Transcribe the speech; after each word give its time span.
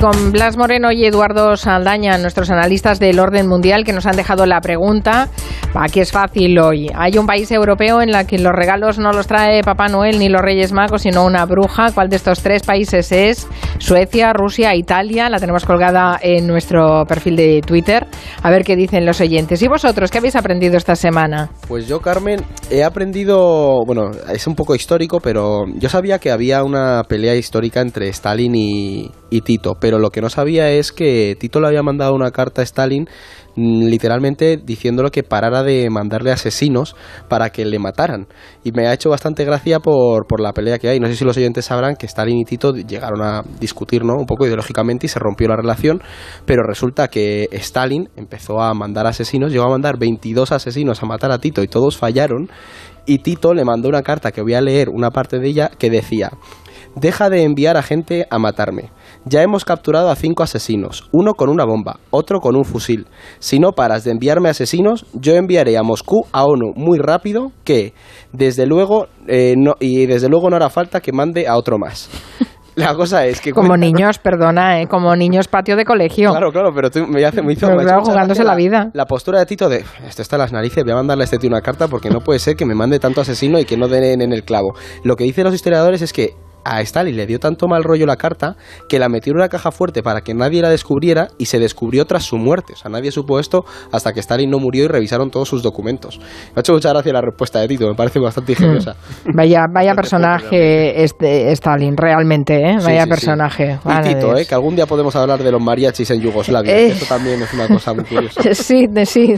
con 0.00 0.32
Blas 0.32 0.56
Moreno 0.56 0.92
y 0.92 1.04
Eduardo 1.04 1.56
Saldaña, 1.56 2.16
nuestros 2.16 2.50
analistas 2.50 2.98
del 2.98 3.20
orden 3.20 3.46
mundial, 3.46 3.84
que 3.84 3.92
nos 3.92 4.06
han 4.06 4.16
dejado 4.16 4.46
la 4.46 4.62
pregunta. 4.62 5.28
Aquí 5.74 6.00
es 6.00 6.10
fácil 6.10 6.58
hoy. 6.58 6.90
Hay 6.94 7.18
un 7.18 7.26
país 7.26 7.50
europeo 7.52 8.00
en 8.00 8.14
el 8.14 8.26
que 8.26 8.38
los 8.38 8.52
regalos 8.52 8.98
no 8.98 9.12
los 9.12 9.26
trae 9.26 9.62
Papá 9.62 9.88
Noel 9.88 10.18
ni 10.18 10.28
los 10.28 10.40
Reyes 10.40 10.72
Magos, 10.72 11.02
sino 11.02 11.24
una 11.24 11.44
bruja. 11.44 11.92
¿Cuál 11.92 12.08
de 12.08 12.16
estos 12.16 12.40
tres 12.42 12.62
países 12.62 13.12
es? 13.12 13.46
Suecia, 13.78 14.32
Rusia, 14.32 14.74
Italia. 14.74 15.28
La 15.28 15.38
tenemos 15.38 15.64
colgada 15.64 16.18
en 16.20 16.46
nuestro 16.46 17.04
perfil 17.06 17.36
de 17.36 17.60
Twitter. 17.64 18.06
A 18.42 18.50
ver 18.50 18.64
qué 18.64 18.76
dicen 18.76 19.04
los 19.04 19.20
oyentes. 19.20 19.62
¿Y 19.62 19.68
vosotros 19.68 20.10
qué 20.10 20.18
habéis 20.18 20.34
aprendido 20.34 20.76
esta 20.76 20.96
semana? 20.96 21.50
Pues 21.68 21.86
yo, 21.86 22.00
Carmen, 22.00 22.42
he 22.70 22.82
aprendido, 22.82 23.84
bueno, 23.86 24.10
es 24.32 24.46
un 24.46 24.54
poco 24.54 24.74
histórico, 24.74 25.20
pero 25.20 25.66
yo 25.76 25.88
sabía 25.88 26.18
que 26.18 26.30
había 26.30 26.64
una 26.64 27.04
pelea 27.04 27.36
histórica 27.36 27.80
entre 27.80 28.08
Stalin 28.08 28.54
y, 28.56 29.40
Tito, 29.44 29.74
lo 29.98 30.10
que 30.10 30.20
no 30.20 30.30
sabía 30.30 30.70
es 30.70 30.92
que 30.92 31.36
Tito 31.38 31.60
le 31.60 31.68
había 31.68 31.82
mandado 31.82 32.14
una 32.14 32.30
carta 32.30 32.60
a 32.60 32.64
Stalin 32.64 33.08
mm, 33.56 33.84
literalmente 33.86 34.56
diciéndole 34.56 35.10
que 35.10 35.22
parara 35.22 35.62
de 35.62 35.88
mandarle 35.90 36.32
asesinos 36.32 36.96
para 37.28 37.50
que 37.50 37.64
le 37.64 37.78
mataran. 37.78 38.26
Y 38.64 38.72
me 38.72 38.86
ha 38.86 38.92
hecho 38.92 39.10
bastante 39.10 39.44
gracia 39.44 39.80
por, 39.80 40.26
por 40.26 40.40
la 40.40 40.52
pelea 40.52 40.78
que 40.78 40.88
hay. 40.88 41.00
No 41.00 41.06
sé 41.06 41.16
si 41.16 41.24
los 41.24 41.36
oyentes 41.36 41.64
sabrán 41.64 41.96
que 41.96 42.06
Stalin 42.06 42.38
y 42.38 42.44
Tito 42.44 42.74
llegaron 42.74 43.22
a 43.22 43.42
discutir 43.58 44.04
¿no? 44.04 44.14
un 44.14 44.26
poco 44.26 44.46
ideológicamente 44.46 45.06
y 45.06 45.08
se 45.08 45.18
rompió 45.18 45.48
la 45.48 45.56
relación, 45.56 46.02
pero 46.44 46.62
resulta 46.62 47.08
que 47.08 47.48
Stalin 47.52 48.08
empezó 48.16 48.60
a 48.60 48.72
mandar 48.74 49.06
asesinos, 49.06 49.52
llegó 49.52 49.64
a 49.64 49.70
mandar 49.70 49.98
22 49.98 50.52
asesinos 50.52 51.02
a 51.02 51.06
matar 51.06 51.30
a 51.32 51.38
Tito 51.38 51.62
y 51.62 51.68
todos 51.68 51.96
fallaron. 51.96 52.50
Y 53.06 53.18
Tito 53.18 53.54
le 53.54 53.64
mandó 53.64 53.88
una 53.88 54.02
carta 54.02 54.30
que 54.30 54.42
voy 54.42 54.54
a 54.54 54.60
leer 54.60 54.88
una 54.88 55.10
parte 55.10 55.38
de 55.38 55.48
ella 55.48 55.70
que 55.78 55.90
decía, 55.90 56.30
deja 56.94 57.30
de 57.30 57.42
enviar 57.42 57.76
a 57.76 57.82
gente 57.82 58.26
a 58.30 58.38
matarme 58.38 58.90
ya 59.24 59.42
hemos 59.42 59.64
capturado 59.64 60.10
a 60.10 60.16
cinco 60.16 60.42
asesinos, 60.42 61.08
uno 61.12 61.34
con 61.34 61.48
una 61.48 61.64
bomba, 61.64 62.00
otro 62.10 62.40
con 62.40 62.56
un 62.56 62.64
fusil. 62.64 63.06
Si 63.38 63.58
no 63.58 63.72
paras 63.72 64.04
de 64.04 64.12
enviarme 64.12 64.48
asesinos, 64.48 65.06
yo 65.12 65.34
enviaré 65.34 65.76
a 65.76 65.82
Moscú 65.82 66.26
a 66.32 66.44
ONU 66.44 66.72
muy 66.74 66.98
rápido 66.98 67.52
que, 67.64 67.94
desde 68.32 68.66
luego, 68.66 69.08
eh, 69.26 69.54
no, 69.56 69.74
y 69.80 70.06
desde 70.06 70.28
luego 70.28 70.50
no 70.50 70.56
hará 70.56 70.70
falta 70.70 71.00
que 71.00 71.12
mande 71.12 71.46
a 71.46 71.56
otro 71.56 71.78
más. 71.78 72.10
La 72.76 72.94
cosa 72.94 73.26
es 73.26 73.40
que... 73.40 73.52
Como 73.52 73.76
niños, 73.76 74.18
perdona, 74.18 74.80
¿eh? 74.80 74.86
como 74.86 75.14
niños 75.14 75.48
patio 75.48 75.76
de 75.76 75.84
colegio. 75.84 76.30
Claro, 76.30 76.50
claro, 76.52 76.70
pero 76.74 76.90
tú 76.90 77.06
me, 77.06 77.24
hace, 77.24 77.42
muy 77.42 77.54
hizo... 77.54 77.66
jugándose 77.66 78.44
la, 78.44 78.54
vida. 78.54 78.90
La 78.94 79.06
postura 79.06 79.40
de 79.40 79.46
Tito 79.46 79.68
de, 79.68 79.84
esto 80.06 80.22
está 80.22 80.36
en 80.36 80.42
las 80.42 80.52
narices, 80.52 80.84
voy 80.84 80.92
a 80.92 80.96
mandarle 80.96 81.24
a 81.24 81.26
este 81.26 81.38
tío 81.38 81.50
una 81.50 81.60
carta 81.60 81.88
porque 81.88 82.10
no 82.10 82.20
puede 82.20 82.38
ser 82.38 82.56
que 82.56 82.64
me 82.64 82.74
mande 82.74 82.98
tanto 82.98 83.20
asesino 83.20 83.58
y 83.58 83.64
que 83.64 83.76
no 83.76 83.88
den 83.88 84.22
en 84.22 84.32
el 84.32 84.44
clavo. 84.44 84.74
Lo 85.02 85.16
que 85.16 85.24
dicen 85.24 85.44
los 85.44 85.54
historiadores 85.54 86.00
es 86.00 86.12
que 86.12 86.34
a 86.64 86.80
Stalin 86.82 87.16
le 87.16 87.26
dio 87.26 87.38
tanto 87.38 87.66
mal 87.68 87.84
rollo 87.84 88.06
la 88.06 88.16
carta 88.16 88.56
que 88.88 88.98
la 88.98 89.08
metió 89.08 89.32
en 89.32 89.38
una 89.38 89.48
caja 89.48 89.70
fuerte 89.70 90.02
para 90.02 90.20
que 90.20 90.34
nadie 90.34 90.62
la 90.62 90.68
descubriera 90.68 91.28
y 91.38 91.46
se 91.46 91.58
descubrió 91.58 92.04
tras 92.04 92.24
su 92.24 92.36
muerte. 92.36 92.74
O 92.74 92.76
sea, 92.76 92.90
nadie 92.90 93.10
supo 93.10 93.38
esto 93.38 93.64
hasta 93.92 94.12
que 94.12 94.20
Stalin 94.20 94.50
no 94.50 94.58
murió 94.58 94.84
y 94.84 94.88
revisaron 94.88 95.30
todos 95.30 95.48
sus 95.48 95.62
documentos. 95.62 96.18
Me 96.18 96.54
ha 96.56 96.60
hecho 96.60 96.72
mucha 96.72 96.90
gracia 96.90 97.12
la 97.12 97.20
respuesta 97.20 97.60
de 97.60 97.68
Tito, 97.68 97.88
me 97.88 97.94
parece 97.94 98.18
bastante 98.18 98.52
ingeniosa. 98.52 98.96
Vaya, 99.34 99.66
vaya 99.72 99.94
personaje 99.94 101.02
este 101.02 101.52
Stalin, 101.52 101.96
realmente, 101.96 102.54
¿eh? 102.60 102.76
Vaya 102.82 103.06
personaje. 103.06 103.78
Y 103.84 104.08
Tito, 104.08 104.36
¿eh? 104.36 104.46
Que 104.46 104.54
algún 104.54 104.76
día 104.76 104.86
podemos 104.86 105.14
hablar 105.16 105.42
de 105.42 105.52
los 105.52 105.62
mariachis 105.62 106.10
en 106.10 106.20
Yugoslavia. 106.20 106.76
Eh. 106.76 106.86
Eso 106.88 107.06
también 107.06 107.40
es 107.42 107.52
una 107.54 107.68
cosa 107.68 107.94
muy 107.94 108.04
curiosa. 108.04 108.42
sí, 108.54 108.86
sí, 109.04 109.34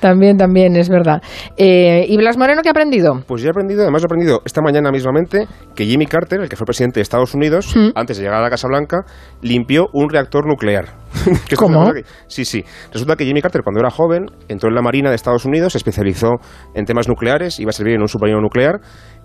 también, 0.00 0.36
también, 0.36 0.76
es 0.76 0.88
verdad. 0.88 1.22
Eh, 1.56 2.06
¿Y 2.08 2.16
Blas 2.16 2.36
Moreno 2.36 2.62
qué 2.62 2.68
ha 2.68 2.72
aprendido? 2.72 3.22
Pues 3.26 3.42
yo 3.42 3.48
he 3.48 3.50
aprendido, 3.50 3.82
además 3.82 4.02
he 4.02 4.06
aprendido 4.06 4.42
esta 4.44 4.60
mañana 4.60 4.90
mismamente 4.90 5.46
que 5.74 5.84
Jimmy 5.84 6.06
Carter, 6.06 6.40
el 6.40 6.48
que 6.48 6.56
fue 6.56 6.63
presidente 6.66 7.00
de 7.00 7.02
Estados 7.02 7.34
Unidos, 7.34 7.74
mm. 7.76 7.90
antes 7.94 8.16
de 8.16 8.24
llegar 8.24 8.40
a 8.40 8.42
la 8.42 8.50
Casa 8.50 8.68
Blanca, 8.68 9.04
limpió 9.42 9.86
un 9.92 10.08
reactor 10.08 10.46
nuclear. 10.46 10.86
¿Cómo? 11.56 11.92
sí, 12.26 12.44
sí. 12.44 12.64
Resulta 12.92 13.16
que 13.16 13.24
Jimmy 13.24 13.40
Carter, 13.40 13.62
cuando 13.62 13.80
era 13.80 13.90
joven, 13.90 14.26
entró 14.48 14.68
en 14.68 14.74
la 14.74 14.82
Marina 14.82 15.10
de 15.10 15.16
Estados 15.16 15.44
Unidos, 15.44 15.72
se 15.72 15.78
especializó 15.78 16.32
en 16.74 16.84
temas 16.84 17.08
nucleares, 17.08 17.60
iba 17.60 17.70
a 17.70 17.72
servir 17.72 17.94
en 17.94 18.02
un 18.02 18.08
submarino 18.08 18.40
nuclear, 18.40 18.80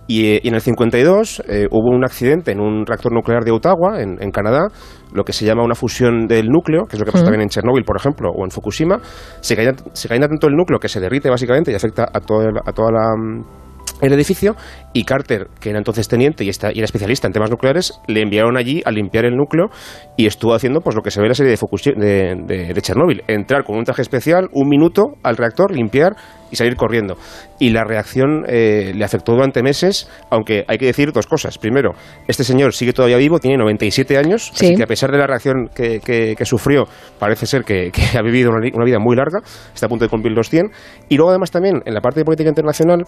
y, 0.08 0.26
eh, 0.26 0.42
en 0.44 0.56
el 0.56 0.62
52 0.62 1.44
eh, 1.48 1.68
hubo 1.70 1.96
un 1.96 2.04
accidente 2.04 2.52
en 2.52 2.60
un 2.60 2.84
reactor 2.86 3.14
nuclear 3.14 3.44
de 3.44 3.52
Ottawa, 3.52 4.02
en, 4.02 4.32
Canadá, 4.32 4.68
lo 5.14 5.24
que 5.24 5.34
se 5.34 5.46
llama 5.46 5.64
una 5.64 5.76
fusión 5.76 6.26
del 6.26 6.48
núcleo, 6.48 6.86
que 6.86 6.96
es 6.96 7.00
lo 7.00 7.06
que 7.06 7.12
pasa 7.12 7.26
también 7.26 7.44
en 7.44 7.50
Chernóbil, 7.50 7.84
por 7.84 7.96
ejemplo, 7.96 8.32
o 8.32 8.44
en 8.44 8.50
Fukushima. 8.50 9.00
Se 9.42 9.56
cae, 9.56 9.72
se 9.94 10.08
tanto 10.08 10.48
el 10.48 10.56
núcleo 10.56 10.80
que 10.80 10.90
se 10.90 11.00
derrite 11.00 11.30
básicamente 11.30 11.72
y 11.72 11.76
afecta 11.76 12.08
a, 12.12 12.20
toda 12.22 12.50
a 12.66 12.72
toda 12.72 12.92
la 12.92 13.16
mm, 13.16 13.69
el 14.02 14.14
edificio 14.14 14.56
y 14.94 15.04
Carter, 15.04 15.48
que 15.60 15.70
era 15.70 15.78
entonces 15.78 16.08
teniente 16.08 16.44
y, 16.44 16.50
está, 16.50 16.72
y, 16.72 16.78
era 16.78 16.86
especialista 16.86 17.28
en 17.28 17.34
temas 17.34 17.50
nucleares, 17.50 18.00
le 18.08 18.22
enviaron 18.22 18.58
allí 18.58 18.82
a 18.86 18.92
limpiar 18.92 19.26
el 19.26 19.36
núcleo 19.36 19.70
y 20.18 20.26
estuvo 20.26 20.54
haciendo 20.54 20.82
pues 20.82 20.96
lo 20.96 21.02
que 21.02 21.12
se 21.12 21.20
ve 21.20 21.26
en 21.26 21.30
la 21.30 21.36
serie 21.36 21.56
de, 21.56 22.36
de, 22.46 22.74
de, 22.74 22.82
Chernóbil, 22.82 23.24
entrar 23.28 23.64
con 23.64 23.78
un 23.78 23.84
traje 23.84 24.02
especial, 24.02 24.50
un 24.54 24.68
minuto 24.68 25.14
al 25.24 25.38
reactor, 25.38 25.72
limpiar 25.72 26.16
y 26.52 26.56
salir 26.56 26.76
corriendo. 26.76 27.16
Y 27.60 27.70
la 27.70 27.84
reacción 27.84 28.44
eh, 28.48 28.92
le 28.96 29.06
afectó 29.06 29.34
durante 29.34 29.62
meses, 29.62 30.10
aunque 30.30 30.64
hay 30.68 30.78
que 30.78 30.86
decir 30.86 31.12
dos 31.12 31.28
cosas. 31.28 31.58
Primero, 31.58 31.92
este 32.28 32.44
señor 32.44 32.74
sigue 32.74 32.94
todavía 32.94 33.18
vivo, 33.18 33.40
tiene 33.40 33.58
97 33.58 34.18
años, 34.18 34.52
así 34.54 34.76
que 34.76 34.84
a 34.84 34.88
pesar 34.88 35.12
de 35.12 35.18
la 35.18 35.28
reacción 35.28 35.70
que, 35.74 36.00
que, 36.00 36.46
sufrió, 36.46 36.86
parece 37.20 37.46
ser 37.46 37.64
que, 37.64 37.92
ha 38.18 38.22
vivido 38.22 38.50
una, 38.50 38.68
una, 38.74 38.86
vida 38.86 39.00
muy 39.00 39.16
larga, 39.16 39.40
está 39.74 39.86
a 39.86 39.90
punto 39.90 40.06
de 40.06 40.10
cumplir 40.10 40.34
los 40.34 40.50
100. 40.50 40.72
Y 41.10 41.18
luego 41.18 41.30
además 41.30 41.52
también, 41.52 41.82
en 41.86 41.94
la 41.94 42.02
parte 42.02 42.22
de 42.22 42.26
política 42.26 42.50
internacional, 42.50 43.04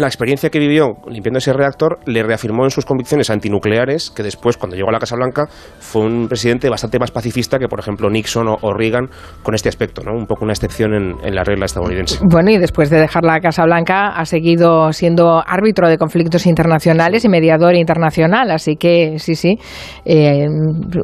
la 0.00 0.06
experiencia 0.06 0.50
que 0.50 0.58
vivió 0.58 0.96
limpiando 1.08 1.38
ese 1.38 1.52
reactor 1.52 1.98
le 2.06 2.22
reafirmó 2.22 2.64
en 2.64 2.70
sus 2.70 2.84
convicciones 2.84 3.30
antinucleares, 3.30 4.10
que 4.10 4.22
después, 4.22 4.56
cuando 4.56 4.76
llegó 4.76 4.88
a 4.88 4.92
la 4.92 4.98
Casa 4.98 5.16
Blanca, 5.16 5.46
fue 5.78 6.02
un 6.02 6.28
presidente 6.28 6.68
bastante 6.68 6.98
más 6.98 7.10
pacifista 7.10 7.58
que, 7.58 7.68
por 7.68 7.78
ejemplo, 7.78 8.10
Nixon 8.10 8.48
o, 8.48 8.72
Reagan 8.72 9.08
con 9.42 9.54
este 9.54 9.68
aspecto, 9.68 10.02
¿no? 10.02 10.12
un 10.12 10.26
poco 10.26 10.44
una 10.44 10.52
excepción 10.52 10.94
en, 10.94 11.34
la 11.34 11.44
regla 11.44 11.66
estadounidense. 11.66 12.18
Bueno, 12.22 12.50
y 12.50 12.58
después 12.58 12.90
de 12.90 12.98
dejar 12.98 13.24
la 13.24 13.40
Casa 13.40 13.64
Blanca 13.64 14.08
ha 14.08 14.24
seguido 14.24 14.92
siendo 14.92 15.42
árbitro 15.46 15.88
de 15.88 15.96
conflictos 15.96 16.46
internacionales 16.46 17.24
y 17.24 17.28
mediador 17.28 17.74
internacional, 17.74 18.50
así 18.50 18.76
que 18.76 19.18
sí, 19.18 19.34
sí. 19.34 19.58
Eh, 20.04 20.46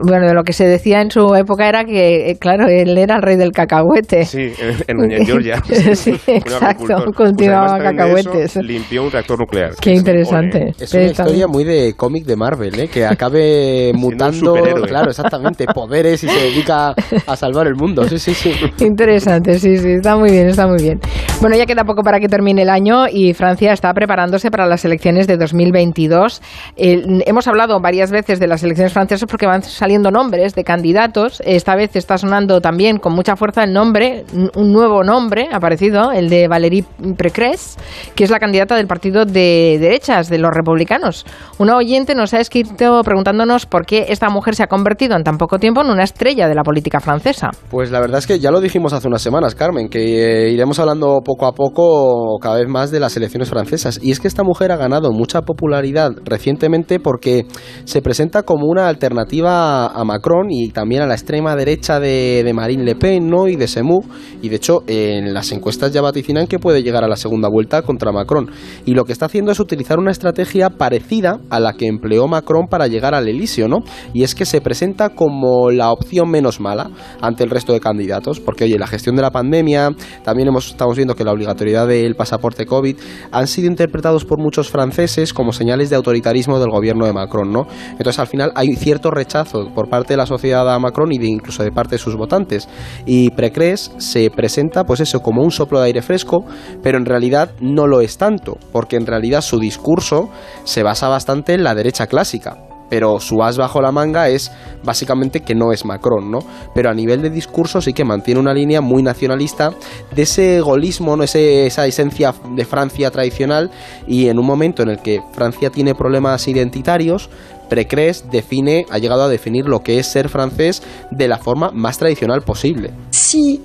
bueno, 0.02 0.32
lo 0.32 0.42
que 0.42 0.52
se 0.52 0.66
decía 0.66 1.00
en 1.00 1.10
su 1.10 1.34
época 1.34 1.68
era 1.68 1.84
que, 1.84 2.30
eh, 2.30 2.38
claro, 2.38 2.66
él 2.68 2.96
era 2.98 3.16
el 3.16 3.22
rey 3.22 3.36
del 3.36 3.52
cacahuete. 3.52 4.24
Sí, 4.24 4.52
en, 4.86 5.26
Georgia. 5.26 5.62
sí, 5.94 6.18
exacto, 6.26 7.12
cultivaba 7.14 7.76
pues 7.76 7.82
cacahuetes 7.82 8.56
limpió 8.86 9.02
un 9.04 9.10
reactor 9.10 9.38
nuclear. 9.38 9.74
Qué 9.80 9.92
interesante. 9.92 10.72
Es 10.78 10.94
una 10.94 11.04
historia 11.04 11.48
muy 11.48 11.64
de 11.64 11.94
cómic 11.97 12.24
de 12.24 12.36
Marvel, 12.36 12.78
¿eh? 12.78 12.88
que 12.88 13.04
acabe 13.04 13.92
mutando, 13.94 14.54
claro, 14.86 15.10
exactamente, 15.10 15.66
poderes 15.66 16.22
y 16.22 16.28
se 16.28 16.41
dedica 16.41 16.94
a 17.26 17.36
salvar 17.36 17.66
el 17.66 17.74
mundo. 17.74 18.08
Sí, 18.08 18.19
sí, 18.19 18.34
sí. 18.34 18.52
Interesante, 18.80 19.58
sí, 19.58 19.76
sí, 19.78 19.91
está 19.92 20.16
muy 20.16 20.30
bien, 20.30 20.48
está 20.48 20.66
muy 20.66 20.80
bien. 20.80 21.00
Bueno, 21.38 21.54
ya 21.54 21.66
queda 21.66 21.84
poco 21.84 22.02
para 22.02 22.19
que 22.19 22.28
termine 22.28 22.62
el 22.62 22.70
año 22.70 23.08
y 23.12 23.34
Francia 23.34 23.74
está 23.74 23.92
preparándose 23.92 24.50
para 24.50 24.66
las 24.66 24.86
elecciones 24.86 25.26
de 25.26 25.36
2022. 25.36 26.41
hemos 26.76 27.47
hablado 27.47 27.78
varias 27.78 28.10
veces 28.10 28.41
de 28.41 28.47
las 28.47 28.62
elecciones 28.62 28.94
francesas 28.94 29.28
porque 29.28 29.47
van 29.47 29.62
saliendo 29.62 30.10
nombres 30.10 30.54
de 30.54 30.64
candidatos. 30.64 31.42
Esta 31.44 31.76
vez 31.76 31.94
está 31.94 32.16
sonando 32.16 32.62
también 32.62 32.97
con 32.97 33.12
mucha 33.12 33.36
fuerza 33.36 33.64
el 33.64 33.74
nombre, 33.74 34.24
un 34.54 34.72
nuevo 34.72 35.04
nombre 35.04 35.48
aparecido, 35.52 36.10
el 36.10 36.30
de 36.30 36.48
Valérie 36.48 36.86
Pécresse, 37.19 37.76
que 38.14 38.24
es 38.24 38.30
la 38.30 38.38
candidata 38.38 38.74
del 38.74 38.86
partido 38.86 39.26
de 39.26 39.76
derechas, 39.78 40.30
de 40.30 40.38
los 40.38 40.50
republicanos. 40.54 41.26
Una 41.58 41.76
oyente 41.76 42.14
nos 42.14 42.32
ha 42.32 42.41
escrito 42.41 43.03
preguntándonos 43.04 43.66
por 43.66 43.84
qué 43.84 44.06
esta 44.08 44.30
mujer 44.30 44.54
se 44.54 44.62
ha 44.62 44.68
convertido 44.68 45.14
en 45.14 45.22
tan 45.22 45.36
poco 45.36 45.58
tiempo 45.58 45.82
en 45.82 45.91
una 45.91 46.04
estrella 46.04 46.48
de 46.48 46.54
la 46.54 46.62
política 46.62 46.98
francesa. 46.98 47.50
Pues 47.70 47.91
la 47.91 48.00
verdad 48.00 48.20
es 48.20 48.26
que 48.26 48.38
ya 48.38 48.50
lo 48.50 48.62
dijimos 48.62 48.94
hace 48.94 49.06
unas 49.06 49.20
semanas, 49.20 49.54
Carmen, 49.54 49.91
que 49.91 50.47
eh, 50.47 50.50
iremos 50.50 50.78
hablando 50.78 51.20
poco 51.26 51.47
a 51.47 51.53
poco 51.53 52.38
cada 52.41 52.59
vez 52.59 52.69
más 52.69 52.92
de 52.92 53.00
las 53.00 53.16
elecciones 53.16 53.50
francesas. 53.50 53.98
Y 54.00 54.12
es 54.12 54.20
que 54.20 54.28
esta 54.28 54.44
mujer 54.44 54.70
ha 54.70 54.76
ganado 54.76 55.10
mucha 55.10 55.42
popularidad 55.42 56.12
recientemente 56.25 57.00
porque 57.00 57.47
se 57.84 58.00
presenta 58.00 58.44
como 58.44 58.66
una 58.66 58.87
alternativa 58.87 59.88
a 59.88 60.04
Macron 60.04 60.47
y 60.50 60.69
también 60.69 61.03
a 61.03 61.06
la 61.06 61.15
extrema 61.15 61.56
derecha 61.56 61.98
de, 61.98 62.48
Marine 62.54 62.84
Le 62.84 62.95
Pen 62.95 63.28
¿no? 63.28 63.48
y 63.48 63.56
de 63.56 63.66
Semur. 63.66 64.04
Y 64.41 64.48
de 64.48 64.56
hecho, 64.56 64.84
en 64.86 65.34
las 65.34 65.50
encuestas 65.50 65.92
ya 65.92 66.00
vaticinan 66.00 66.47
que 66.47 66.60
puede 66.60 66.84
llegar 66.84 67.03
a 67.03 67.09
la 67.09 67.16
segunda 67.16 67.48
vuelta 67.48 67.83
contra 67.83 68.12
Macron 68.12 68.48
y 68.84 68.95
lo 68.95 69.04
que 69.04 69.12
está 69.12 69.27
haciendo 69.27 69.50
es 69.50 69.59
utilizar 69.59 69.98
una 69.98 70.12
estrategia 70.12 70.71
parecida 70.71 71.41
a 71.50 71.59
la 71.59 71.72
que 71.72 71.89
empleó 71.89 72.28
Macron 72.28 72.68
para 72.71 72.86
llegar 72.86 73.16
al 73.16 73.27
Elíseo, 73.27 73.66
¿no? 73.66 73.78
Y 74.15 74.22
es 74.22 74.36
que 74.36 74.45
se 74.45 74.60
presenta 74.60 75.09
como 75.09 75.72
la 75.72 75.91
opción 75.91 76.30
menos 76.30 76.60
mala 76.60 76.89
ante 77.21 77.42
el 77.42 77.50
resto 77.50 77.72
de 77.72 77.80
candidatos, 77.80 78.39
porque 78.39 78.65
oye, 78.65 78.78
la 78.78 78.86
gestión 78.86 79.16
de 79.16 79.22
la 79.22 79.33
pandemia, 79.33 79.91
también 80.22 80.48
hemos, 80.48 80.68
estamos 80.68 80.95
viendo 80.97 81.16
que 81.16 81.24
la 81.24 81.33
obligatoriedad 81.33 81.89
del 81.89 82.15
pasaporte 82.15 82.66
COVID 82.66 82.97
han 83.33 83.47
sido 83.47 83.68
interpretados 83.68 84.24
por 84.24 84.39
muchos 84.39 84.71
franceses 84.71 85.33
como 85.33 85.53
señales 85.53 85.91
de 85.91 85.97
autoritarismo 85.97 86.60
del 86.60 86.71
gobierno 86.71 87.07
de 87.07 87.13
Macron, 87.13 87.51
¿no? 87.51 87.66
Entonces 87.92 88.18
al 88.18 88.27
final 88.27 88.53
hay 88.54 88.77
cierto 88.77 89.10
rechazo 89.10 89.71
por 89.74 89.89
parte 89.89 90.13
de 90.13 90.18
la 90.18 90.27
sociedad 90.27 90.72
a 90.72 90.78
Macron 90.78 91.13
y 91.13 91.16
incluso 91.27 91.63
de 91.63 91.72
parte 91.72 91.97
de 91.97 91.98
sus 91.98 92.16
votantes. 92.16 92.68
Y 93.07 93.30
Precres 93.30 93.92
se 93.98 94.30
presenta 94.30 94.84
pues 94.84 95.01
eso 95.01 95.21
como 95.21 95.42
un 95.42 95.51
soplo 95.51 95.80
de 95.80 95.86
aire 95.86 96.03
fresco, 96.03 96.45
pero 96.83 96.98
en 96.98 97.07
realidad 97.07 97.51
no 97.60 97.86
lo 97.86 98.01
es 98.01 98.19
tanto 98.19 98.59
porque 98.72 98.97
en 98.97 99.07
realidad 99.07 99.41
su 99.41 99.59
discurso 99.59 100.30
se 100.65 100.83
basa 100.83 101.09
bastante 101.09 101.54
en 101.54 101.65
la 101.65 101.74
derecha 101.74 102.07
clásica 102.07 102.75
pero 102.88 103.21
su 103.21 103.42
as 103.42 103.56
bajo 103.56 103.80
la 103.80 103.92
manga 103.92 104.28
es 104.28 104.50
básicamente 104.84 105.41
que 105.41 105.54
no 105.54 105.72
es 105.72 105.84
Macron, 105.84 106.30
¿no? 106.30 106.38
Pero 106.74 106.91
a 106.91 106.94
nivel 106.94 107.22
de 107.22 107.30
discurso 107.30 107.80
sí 107.80 107.92
que 107.92 108.04
mantiene 108.04 108.41
una 108.41 108.54
línea 108.54 108.80
muy 108.80 109.03
nacionalista 109.03 109.72
de 110.15 110.22
ese 110.22 110.60
golismo, 110.60 111.16
¿no? 111.16 111.24
esa 111.24 111.86
esencia 111.86 112.34
de 112.54 112.65
Francia 112.65 113.10
tradicional 113.10 113.71
y 114.06 114.28
en 114.28 114.38
un 114.38 114.47
momento 114.47 114.83
en 114.83 114.91
el 114.91 114.98
que 114.98 115.21
Francia 115.33 115.71
tiene 115.71 115.94
problemas 115.94 116.47
identitarios, 116.48 117.28
Precres 117.68 118.30
define, 118.30 118.86
ha 118.91 118.98
llegado 118.98 119.24
a 119.24 119.28
definir 119.28 119.66
lo 119.66 119.80
que 119.80 119.98
es 119.98 120.06
ser 120.06 120.28
francés 120.28 120.83
de 121.10 121.27
la 121.27 121.38
forma 121.38 121.71
más 121.72 121.98
tradicional 121.98 122.42
posible. 122.42 122.92
Si 123.10 123.60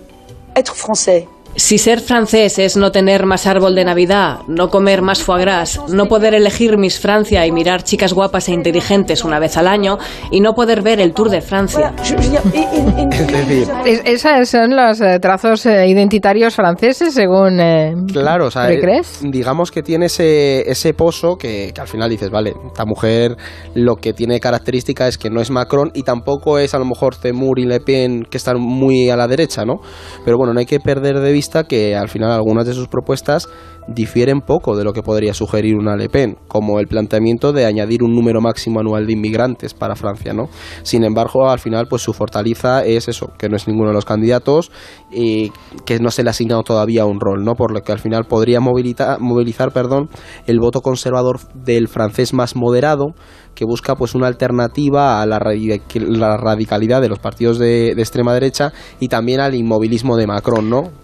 être 0.55 0.73
français 0.73 1.27
si 1.55 1.77
ser 1.77 1.99
francés 1.99 2.59
es 2.59 2.77
no 2.77 2.91
tener 2.91 3.25
más 3.25 3.45
árbol 3.45 3.75
de 3.75 3.83
Navidad, 3.83 4.39
no 4.47 4.69
comer 4.69 5.01
más 5.01 5.21
foie 5.21 5.41
gras, 5.41 5.79
no 5.89 6.07
poder 6.07 6.33
elegir 6.33 6.77
Miss 6.77 6.99
Francia 6.99 7.45
y 7.45 7.51
mirar 7.51 7.83
chicas 7.83 8.13
guapas 8.13 8.47
e 8.47 8.53
inteligentes 8.53 9.23
una 9.23 9.39
vez 9.39 9.57
al 9.57 9.67
año 9.67 9.97
y 10.31 10.39
no 10.39 10.53
poder 10.53 10.81
ver 10.81 10.99
el 10.99 11.13
Tour 11.13 11.29
de 11.29 11.41
Francia. 11.41 11.93
Es 13.85 14.01
esos 14.05 14.49
son 14.49 14.75
los 14.75 15.01
eh, 15.01 15.19
trazos 15.19 15.65
eh, 15.65 15.87
identitarios 15.87 16.55
franceses 16.55 17.13
según... 17.13 17.59
Eh, 17.59 17.93
claro, 18.11 18.47
o 18.47 18.51
sea, 18.51 18.67
digamos 19.21 19.71
que 19.71 19.83
tiene 19.83 20.05
ese, 20.05 20.69
ese 20.69 20.93
pozo 20.93 21.37
que, 21.37 21.71
que, 21.73 21.81
al 21.81 21.87
final 21.87 22.09
dices, 22.09 22.29
vale, 22.29 22.53
esta 22.67 22.85
mujer 22.85 23.35
lo 23.75 23.95
que 23.95 24.13
tiene 24.13 24.39
característica 24.39 25.07
es 25.07 25.17
que 25.17 25.29
no 25.29 25.41
es 25.41 25.49
Macron 25.49 25.91
y 25.93 26.03
tampoco 26.03 26.59
es 26.59 26.73
a 26.73 26.79
lo 26.79 26.85
mejor 26.85 27.15
Zemmour 27.15 27.59
y 27.59 27.65
Le 27.65 27.79
Pen 27.79 28.25
que 28.29 28.37
están 28.37 28.59
muy 28.59 29.09
a 29.09 29.17
la 29.17 29.27
derecha, 29.27 29.65
¿no? 29.65 29.81
Pero 30.23 30.37
bueno, 30.37 30.53
no 30.53 30.59
hay 30.59 30.65
que 30.65 30.79
perder 30.79 31.19
de 31.19 31.31
vista 31.31 31.40
que 31.67 31.95
al 31.95 32.09
final 32.09 32.31
algunas 32.31 32.65
de 32.65 32.73
sus 32.73 32.87
propuestas 32.87 33.47
difieren 33.87 34.41
poco 34.41 34.75
de 34.75 34.83
lo 34.83 34.93
que 34.93 35.01
podría 35.01 35.33
sugerir 35.33 35.75
una 35.75 35.95
Le 35.95 36.09
Pen, 36.09 36.37
como 36.47 36.79
el 36.79 36.87
planteamiento 36.87 37.51
de 37.51 37.65
añadir 37.65 38.03
un 38.03 38.13
número 38.13 38.41
máximo 38.41 38.79
anual 38.79 39.07
de 39.07 39.13
inmigrantes 39.13 39.73
para 39.73 39.95
Francia, 39.95 40.33
¿no? 40.33 40.49
Sin 40.83 41.03
embargo, 41.03 41.49
al 41.49 41.59
final, 41.59 41.87
pues 41.89 42.01
su 42.01 42.13
fortaleza 42.13 42.85
es 42.85 43.07
eso, 43.07 43.31
que 43.37 43.49
no 43.49 43.55
es 43.55 43.67
ninguno 43.67 43.89
de 43.89 43.95
los 43.95 44.05
candidatos 44.05 44.71
y 45.11 45.51
que 45.85 45.99
no 45.99 46.11
se 46.11 46.23
le 46.23 46.29
ha 46.29 46.31
asignado 46.31 46.63
todavía 46.63 47.05
un 47.05 47.19
rol, 47.19 47.43
¿no? 47.43 47.55
Por 47.55 47.71
lo 47.71 47.81
que 47.81 47.91
al 47.91 47.99
final 47.99 48.25
podría 48.25 48.59
movilizar, 48.59 49.19
movilizar 49.19 49.71
perdón, 49.71 50.09
el 50.45 50.59
voto 50.59 50.81
conservador 50.81 51.39
del 51.53 51.87
francés 51.87 52.33
más 52.33 52.55
moderado, 52.55 53.13
que 53.55 53.65
busca 53.65 53.95
pues 53.95 54.15
una 54.15 54.27
alternativa 54.27 55.21
a 55.21 55.25
la, 55.25 55.39
radicalidad 55.39 57.01
de 57.01 57.09
los 57.09 57.19
partidos 57.19 57.59
de, 57.59 57.93
de 57.95 58.01
extrema 58.01 58.33
derecha 58.33 58.71
y 58.99 59.09
también 59.09 59.41
al 59.41 59.55
inmovilismo 59.55 60.15
de 60.15 60.27
Macron, 60.27 60.69
¿no? 60.69 61.00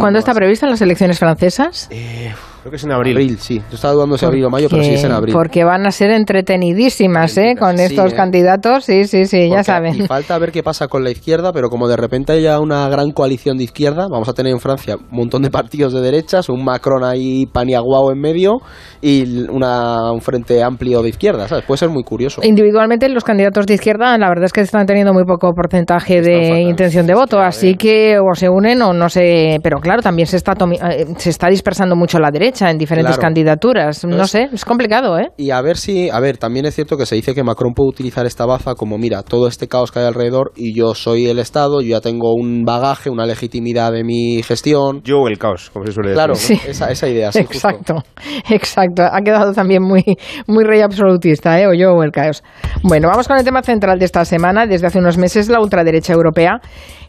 ¿Cuándo 0.00 0.18
está 0.18 0.34
prevista 0.34 0.66
las 0.66 0.80
elecciones 0.80 1.18
francesas? 1.18 1.88
Eh, 1.90 2.32
Creo 2.62 2.70
que 2.70 2.76
es 2.76 2.84
en 2.84 2.92
abril. 2.92 3.38
sí. 3.40 3.58
Yo 3.58 3.74
estaba 3.74 3.94
dudando 3.94 4.16
si 4.16 4.24
abril 4.24 4.44
o 4.44 4.50
mayo, 4.50 4.68
pero 4.70 4.84
sí 4.84 4.90
es 4.90 5.02
en 5.02 5.10
abril. 5.10 5.34
Porque 5.34 5.64
van 5.64 5.84
a 5.84 5.90
ser 5.90 6.10
entretenidísimas, 6.10 7.36
¿eh? 7.36 7.56
Con 7.58 7.80
estos 7.80 8.12
¿eh? 8.12 8.16
candidatos, 8.16 8.84
sí, 8.84 9.04
sí, 9.08 9.26
sí, 9.26 9.50
ya 9.50 9.64
saben. 9.64 9.96
Y 9.96 10.06
falta 10.06 10.38
ver 10.38 10.52
qué 10.52 10.62
pasa 10.62 10.86
con 10.86 11.02
la 11.02 11.10
izquierda, 11.10 11.52
pero 11.52 11.68
como 11.68 11.88
de 11.88 11.96
repente 11.96 12.32
haya 12.34 12.60
una 12.60 12.88
gran 12.88 13.10
coalición 13.10 13.58
de 13.58 13.64
izquierda, 13.64 14.06
vamos 14.08 14.28
a 14.28 14.32
tener 14.32 14.52
en 14.52 14.60
Francia 14.60 14.94
un 14.94 15.18
montón 15.18 15.42
de 15.42 15.50
partidos 15.50 15.92
de 15.92 16.02
derechas, 16.02 16.48
un 16.48 16.64
Macron 16.64 17.02
ahí 17.02 17.46
paniaguao 17.46 18.12
en 18.12 18.20
medio 18.20 18.60
y 19.00 19.48
una, 19.50 20.12
un 20.12 20.20
frente 20.20 20.62
amplio 20.62 21.02
de 21.02 21.08
izquierda, 21.08 21.48
¿sabes? 21.48 21.64
Puede 21.64 21.78
ser 21.78 21.88
muy 21.88 22.04
curioso. 22.04 22.42
Individualmente 22.44 23.08
los 23.08 23.24
candidatos 23.24 23.66
de 23.66 23.74
izquierda, 23.74 24.16
la 24.18 24.28
verdad 24.28 24.44
es 24.44 24.52
que 24.52 24.60
están 24.60 24.86
teniendo 24.86 25.12
muy 25.12 25.24
poco 25.24 25.52
porcentaje 25.52 26.22
de 26.22 26.60
intención 26.60 27.08
de 27.08 27.14
voto, 27.14 27.40
así 27.40 27.74
que 27.74 28.18
o 28.20 28.36
se 28.36 28.48
unen 28.48 28.82
o 28.82 28.92
no 28.92 29.08
sé, 29.08 29.58
pero 29.64 29.78
claro, 29.80 30.00
también 30.00 30.28
se 30.28 30.36
está, 30.36 30.52
eh, 30.52 31.06
se 31.16 31.30
está 31.30 31.48
dispersando 31.48 31.96
mucho 31.96 32.20
la 32.20 32.30
derecha 32.30 32.51
en 32.60 32.78
diferentes 32.78 33.18
candidaturas. 33.18 34.04
no 34.04 34.26
sé, 34.26 34.48
es 34.52 34.64
complicado, 34.64 35.18
¿eh? 35.18 35.30
Y 35.36 35.50
a 35.50 35.60
ver 35.62 35.76
si, 35.76 36.10
a 36.10 36.20
ver, 36.20 36.36
también 36.36 36.66
es 36.66 36.74
cierto 36.74 36.96
que 36.96 37.06
se 37.06 37.14
dice 37.14 37.34
que 37.34 37.42
Macron 37.42 37.72
puede 37.72 37.88
utilizar 37.88 38.26
esta 38.26 38.46
baza 38.46 38.74
como, 38.74 38.98
mira, 38.98 39.22
todo 39.22 39.48
este 39.48 39.68
caos 39.68 39.90
que 39.90 40.00
hay 40.00 40.06
alrededor 40.06 40.52
y 40.54 40.76
yo 40.76 40.94
soy 40.94 41.28
el 41.28 41.38
Estado, 41.38 41.80
yo 41.80 41.88
ya 41.88 42.00
tengo 42.00 42.34
un 42.34 42.64
bagaje, 42.64 43.10
una 43.10 43.26
legitimidad 43.26 43.92
de 43.92 44.04
mi 44.04 44.42
gestión. 44.42 45.02
Yo 45.02 45.26
el 45.28 45.38
caos, 45.38 45.70
como 45.72 45.86
se 45.86 45.92
suele 45.92 46.10
decir. 46.10 46.18
Claro, 46.18 46.34
esa, 46.34 46.90
esa, 46.90 47.08
idea. 47.08 47.32
Sí, 47.32 47.40
exacto, 47.40 48.02
exacto. 48.50 49.02
Ha 49.02 49.20
quedado 49.22 49.52
también 49.52 49.82
muy, 49.82 50.04
muy 50.46 50.64
rey 50.64 50.80
absolutista, 50.80 51.58
¿eh? 51.60 51.66
O 51.66 51.72
yo 51.72 51.92
o 51.92 52.02
el 52.02 52.10
caos. 52.12 52.42
Bueno, 52.82 53.08
vamos 53.08 53.26
con 53.26 53.38
el 53.38 53.44
tema 53.44 53.62
central 53.62 53.98
de 53.98 54.04
esta 54.04 54.24
semana. 54.24 54.66
Desde 54.66 54.86
hace 54.86 54.98
unos 54.98 55.16
meses 55.16 55.48
la 55.48 55.60
ultraderecha 55.60 56.12
europea 56.12 56.60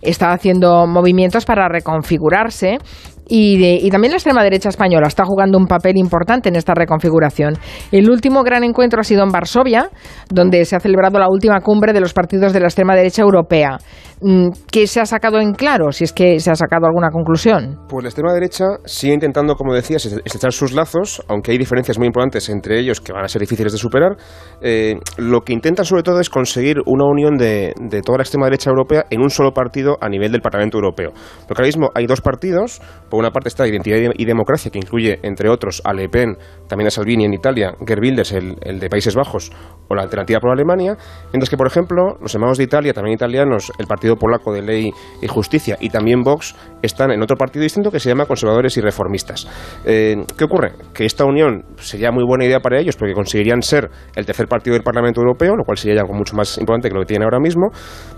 está 0.01 0.31
haciendo 0.31 0.85
movimientos 0.85 1.45
para 1.45 1.67
reconfigurarse 1.67 2.77
y, 3.27 3.89
también 3.89 4.11
la 4.11 4.17
extrema 4.17 4.43
derecha 4.43 4.69
española 4.69 5.07
está 5.07 5.23
jugando 5.25 5.57
un 5.57 5.65
papel 5.65 5.97
importante 5.97 6.49
en 6.49 6.55
esta 6.55 6.73
reconfiguración. 6.73 7.53
El 7.91 8.09
último 8.09 8.43
gran 8.43 8.63
encuentro 8.63 9.01
ha 9.01 9.03
sido 9.03 9.23
en 9.23 9.31
Varsovia, 9.31 9.89
donde 10.29 10.65
se 10.65 10.75
ha 10.75 10.79
celebrado 10.79 11.19
la 11.19 11.27
última 11.29 11.59
cumbre 11.61 11.93
de 11.93 12.01
los 12.01 12.13
partidos 12.13 12.53
de 12.53 12.59
la 12.59 12.67
extrema 12.67 12.95
derecha 12.95 13.21
europea. 13.21 13.77
Mm, 14.25 14.51
¿Qué 14.71 14.87
se 14.87 15.01
ha 15.01 15.05
sacado 15.05 15.41
en 15.41 15.53
claro, 15.53 15.91
si 15.91 16.05
es 16.05 16.13
que 16.13 16.39
se 16.39 16.49
ha 16.49 16.55
sacado 16.55 16.85
alguna 16.85 17.09
conclusión? 17.09 17.77
Pues 17.89 18.03
la 18.03 18.07
extrema 18.07 18.33
derecha 18.33 18.63
sigue 18.85 19.13
intentando, 19.13 19.55
como 19.55 19.73
decías, 19.73 20.05
estrechar 20.05 20.53
sus 20.53 20.71
lazos, 20.71 21.21
aunque 21.27 21.51
hay 21.51 21.57
diferencias 21.57 21.97
muy 21.97 22.07
importantes 22.07 22.47
entre 22.47 22.79
ellos 22.79 23.01
que 23.01 23.11
van 23.11 23.25
a 23.25 23.27
ser 23.27 23.41
difíciles 23.41 23.73
de 23.73 23.77
superar. 23.77 24.15
Eh, 24.61 24.95
lo 25.17 25.41
que 25.41 25.51
intentan 25.51 25.83
sobre 25.83 26.03
todo 26.03 26.21
es 26.21 26.29
conseguir 26.29 26.77
una 26.85 27.03
unión 27.03 27.35
de, 27.35 27.73
toda 28.05 28.19
la 28.19 28.23
extrema 28.23 28.45
derecha 28.45 28.69
europea 28.69 29.03
en 29.09 29.21
un 29.21 29.29
solo 29.29 29.51
partido 29.51 29.97
a 29.99 30.07
nivel 30.07 30.31
del 30.31 30.41
Parlamento 30.41 30.77
Europeo. 30.77 31.11
Porque 31.45 31.61
ahora 31.61 31.67
mismo 31.67 31.89
hay 31.93 32.05
dos 32.05 32.21
partidos, 32.21 32.81
por 33.09 33.19
una 33.19 33.31
parte 33.31 33.49
está 33.49 33.67
Identidad 33.67 34.13
y 34.15 34.23
Democracia, 34.23 34.71
que 34.71 34.79
incluye, 34.79 35.19
entre 35.23 35.49
otros, 35.49 35.81
a 35.83 35.93
Le 35.93 36.07
Pen, 36.07 36.37
también 36.69 36.87
a 36.87 36.91
Salvini 36.91 37.25
en 37.25 37.33
Italia, 37.33 37.75
Gerbilders, 37.85 38.31
el, 38.31 38.55
el 38.61 38.79
de 38.79 38.89
Países 38.89 39.15
Bajos, 39.15 39.51
o 39.89 39.95
la 39.95 40.03
Alternativa 40.03 40.39
por 40.39 40.51
Alemania, 40.51 40.95
mientras 41.33 41.49
que, 41.49 41.57
por 41.57 41.67
ejemplo, 41.67 42.15
los 42.21 42.33
hermanos 42.33 42.57
de 42.57 42.63
Italia, 42.63 42.93
también 42.93 43.15
italianos, 43.15 43.69
el 43.77 43.85
Partido 43.85 44.12
Polaco 44.15 44.53
de 44.53 44.61
Ley 44.61 44.91
y 45.21 45.27
Justicia 45.27 45.77
y 45.79 45.89
también 45.89 46.21
Vox 46.21 46.55
están 46.81 47.11
en 47.11 47.21
otro 47.21 47.37
partido 47.37 47.63
distinto 47.63 47.91
que 47.91 47.99
se 47.99 48.09
llama 48.09 48.25
Conservadores 48.25 48.75
y 48.77 48.81
Reformistas. 48.81 49.47
Eh, 49.85 50.15
¿Qué 50.37 50.43
ocurre? 50.43 50.73
Que 50.93 51.05
esta 51.05 51.25
unión 51.25 51.63
sería 51.77 52.11
muy 52.11 52.23
buena 52.25 52.45
idea 52.45 52.59
para 52.59 52.79
ellos 52.79 52.95
porque 52.95 53.13
conseguirían 53.13 53.61
ser 53.61 53.89
el 54.15 54.25
tercer 54.25 54.47
partido 54.47 54.73
del 54.73 54.83
Parlamento 54.83 55.21
Europeo, 55.21 55.55
lo 55.55 55.63
cual 55.63 55.77
sería 55.77 56.01
algo 56.01 56.13
mucho 56.13 56.35
más 56.35 56.57
importante 56.57 56.89
que 56.89 56.95
lo 56.95 57.01
que 57.01 57.07
tienen 57.07 57.23
ahora 57.23 57.39
mismo, 57.39 57.69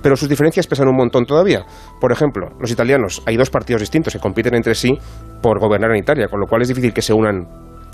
pero 0.01 0.15
sus 0.15 0.29
diferencias 0.29 0.67
pesan 0.67 0.87
un 0.87 0.95
montón 0.95 1.25
todavía. 1.25 1.65
Por 1.99 2.11
ejemplo, 2.11 2.49
los 2.59 2.71
italianos, 2.71 3.21
hay 3.25 3.37
dos 3.37 3.49
partidos 3.49 3.81
distintos 3.81 4.13
que 4.13 4.19
compiten 4.19 4.55
entre 4.55 4.75
sí 4.75 4.97
por 5.41 5.59
gobernar 5.59 5.91
en 5.91 5.97
Italia, 5.97 6.27
con 6.27 6.39
lo 6.39 6.47
cual 6.47 6.61
es 6.61 6.67
difícil 6.67 6.93
que 6.93 7.01
se 7.01 7.13
unan 7.13 7.47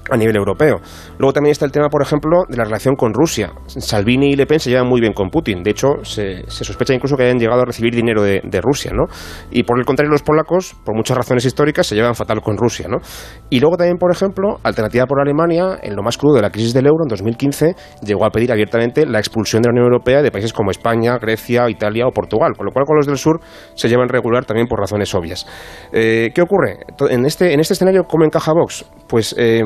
a 0.09 0.17
nivel 0.17 0.35
europeo. 0.35 0.81
Luego 1.17 1.33
también 1.33 1.51
está 1.51 1.65
el 1.65 1.71
tema, 1.71 1.89
por 1.89 2.01
ejemplo, 2.01 2.43
de 2.47 2.57
la 2.57 2.63
relación 2.63 2.95
con 2.95 3.13
Rusia. 3.13 3.51
Salvini 3.67 4.31
y 4.31 4.35
Le 4.35 4.45
Pen 4.45 4.59
se 4.59 4.69
llevan 4.69 4.87
muy 4.87 4.99
bien 4.99 5.13
con 5.13 5.29
Putin. 5.29 5.63
De 5.63 5.71
hecho, 5.71 6.03
se, 6.03 6.43
sospecha 6.49 6.93
incluso 6.93 7.15
que 7.15 7.23
hayan 7.23 7.39
llegado 7.39 7.61
a 7.61 7.65
recibir 7.65 7.93
dinero 7.93 8.23
de, 8.23 8.61
Rusia, 8.61 8.91
¿no? 8.93 9.05
Y 9.49 9.63
por 9.63 9.79
el 9.79 9.85
contrario, 9.85 10.11
los 10.11 10.21
polacos, 10.21 10.75
por 10.85 10.95
muchas 10.95 11.17
razones 11.17 11.45
históricas, 11.45 11.87
se 11.87 11.95
llevan 11.95 12.13
fatal 12.13 12.41
con 12.41 12.57
Rusia, 12.57 12.87
¿no? 12.87 12.97
Y 13.49 13.59
luego 13.59 13.75
también, 13.75 13.97
por 13.97 14.11
ejemplo, 14.11 14.59
Alternativa 14.63 15.05
por 15.07 15.19
Alemania, 15.19 15.79
en 15.81 15.95
lo 15.95 16.03
más 16.03 16.17
crudo 16.17 16.35
de 16.35 16.41
la 16.41 16.51
crisis 16.51 16.73
del 16.73 16.85
euro, 16.85 17.03
en 17.03 17.07
2015, 17.07 17.75
llegó 18.03 18.25
a 18.25 18.29
pedir 18.29 18.51
abiertamente 18.51 19.05
la 19.05 19.19
expulsión 19.19 19.61
de 19.61 19.69
la 19.69 19.71
Unión 19.71 19.85
Europea 19.85 20.21
de 20.21 20.31
países 20.31 20.53
como 20.53 20.69
España, 20.69 21.17
Grecia, 21.17 21.69
Italia 21.69 22.05
o 22.05 22.11
Portugal. 22.11 22.53
Con 22.55 22.67
lo 22.67 22.71
cual, 22.71 22.85
con 22.85 22.97
los 22.97 23.07
del 23.07 23.17
sur 23.17 23.39
se 23.73 23.89
llevan 23.89 24.09
regular 24.09 24.45
también 24.45 24.67
por 24.67 24.79
razones 24.79 25.13
obvias. 25.15 25.47
Eh, 25.91 26.31
¿Qué 26.35 26.41
ocurre? 26.41 26.79
En 27.09 27.25
este, 27.25 27.53
en 27.53 27.59
este 27.59 27.73
escenario, 27.73 28.03
¿cómo 28.03 28.25
encaja 28.25 28.53
Vox? 28.53 28.85
Pues... 29.07 29.33
Eh, 29.37 29.63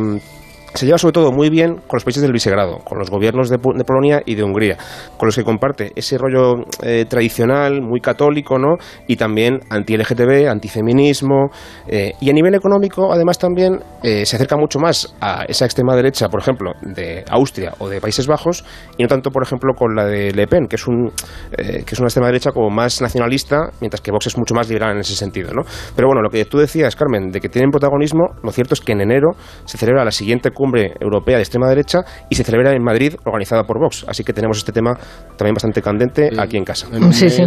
se 0.76 0.86
lleva 0.86 0.98
sobre 0.98 1.14
todo 1.14 1.32
muy 1.32 1.50
bien 1.50 1.76
con 1.76 1.94
los 1.94 2.04
países 2.04 2.22
del 2.22 2.34
Visegrado, 2.34 2.80
con 2.80 3.00
los 3.00 3.10
gobiernos 3.10 3.50
de, 3.50 3.58
Polonia 3.58 4.22
y 4.26 4.36
de 4.36 4.44
Hungría, 4.44 4.78
con 5.18 5.28
los 5.28 5.36
que 5.36 5.44
comparte 5.44 5.94
ese 5.96 6.18
rollo 6.18 6.66
eh, 6.84 7.06
tradicional, 7.08 7.82
muy 7.82 8.02
católico, 8.02 8.60
¿no? 8.60 8.76
Y 9.08 9.16
también 9.16 9.62
anti-LGTB, 9.70 10.50
antifeminismo. 10.50 11.50
Eh, 11.88 12.12
y 12.20 12.30
a 12.30 12.34
nivel 12.34 12.56
económico, 12.56 13.14
además, 13.14 13.40
también 13.40 13.80
eh, 14.04 14.26
se 14.26 14.36
acerca 14.36 14.58
mucho 14.58 14.80
más 14.80 15.16
a 15.22 15.46
esa 15.48 15.64
extrema 15.64 15.96
derecha, 15.96 16.28
por 16.28 16.42
ejemplo, 16.42 16.74
de 16.82 17.24
Austria 17.30 17.74
o 17.80 17.88
de 17.88 18.02
Países 18.02 18.28
Bajos, 18.28 18.66
y 18.98 19.04
no 19.04 19.08
tanto, 19.08 19.32
por 19.32 19.44
ejemplo, 19.44 19.74
con 19.76 19.96
la 19.96 20.06
de 20.06 20.32
Le 20.32 20.48
Pen, 20.48 20.68
que 20.68 20.76
es, 20.76 20.88
un, 20.88 21.12
que 21.56 21.86
es 21.90 22.00
una 22.00 22.08
extrema 22.08 22.28
derecha 22.28 22.52
como 22.52 22.70
más 22.70 23.02
nacionalista, 23.02 23.70
mientras 23.80 24.02
que 24.02 24.12
Vox 24.12 24.28
es 24.28 24.38
mucho 24.38 24.54
más 24.54 24.68
liberal 24.68 24.92
en 24.92 25.00
ese 25.00 25.16
sentido, 25.16 25.54
¿no? 25.54 25.62
Pero 25.96 26.10
bueno, 26.10 26.22
lo 26.22 26.30
que 26.30 26.44
tú 26.44 26.58
decías, 26.58 26.96
Carmen, 26.98 27.30
de 27.32 27.40
que 27.40 27.48
tienen 27.48 27.72
protagonismo, 27.72 28.36
lo 28.44 28.52
cierto 28.52 28.74
es 28.74 28.82
que 28.82 28.92
en 28.92 29.02
enero 29.02 29.32
se 29.64 29.78
celebra 29.78 30.04
la 30.04 30.12
siguiente 30.12 30.52
cumbre 30.52 30.65
europea 31.00 31.38
de 31.38 31.44
extrema 31.44 31.68
derecha 31.68 32.00
y 32.30 32.36
se 32.36 32.44
celebra 32.44 32.74
en 32.74 32.84
Madrid 32.84 33.16
organizada 33.26 33.64
por 33.64 33.80
Vox. 33.80 34.06
Así 34.08 34.24
que 34.24 34.34
tenemos 34.34 34.58
este 34.58 34.72
tema 34.72 34.98
también 35.38 35.54
bastante 35.54 35.82
candente 35.82 36.30
aquí 36.38 36.58
en 36.58 36.66
casa. 36.66 36.88
Sí, 37.12 37.30
sí. 37.30 37.44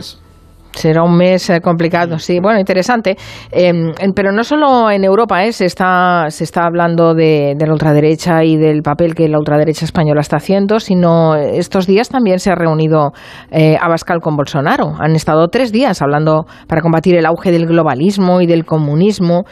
Será 0.72 1.02
un 1.02 1.16
mes 1.16 1.50
eh, 1.50 1.60
complicado, 1.60 2.18
sí, 2.18 2.38
bueno, 2.40 2.60
interesante. 2.60 3.16
Em, 3.50 3.92
pero 4.14 4.30
no 4.30 4.44
solo 4.44 4.90
en 4.90 5.02
Europa 5.02 5.42
eh, 5.44 5.52
se, 5.52 5.64
está, 5.64 6.26
se 6.28 6.44
está 6.44 6.66
hablando 6.66 7.14
de, 7.14 7.56
la 7.58 7.72
ultraderecha 7.72 8.44
y 8.44 8.56
del 8.56 8.82
papel 8.82 9.14
que 9.14 9.28
la 9.28 9.38
ultraderecha 9.38 9.84
española 9.84 10.20
está 10.20 10.36
haciendo, 10.36 10.78
sino 10.78 11.34
estos 11.34 11.86
días 11.86 12.10
también 12.10 12.38
se 12.38 12.50
ha 12.50 12.54
reunido 12.54 13.12
eh, 13.50 13.76
Abascal 13.80 14.20
con 14.20 14.36
Bolsonaro. 14.36 14.92
Han 15.00 15.16
estado 15.16 15.48
tres 15.48 15.72
días 15.72 16.00
hablando 16.00 16.46
para 16.68 16.80
combatir 16.80 17.16
el 17.16 17.26
auge 17.26 17.50
del 17.50 17.66
globalismo 17.66 18.40
y 18.40 18.46
del 18.46 18.64
comunismo. 18.64 19.44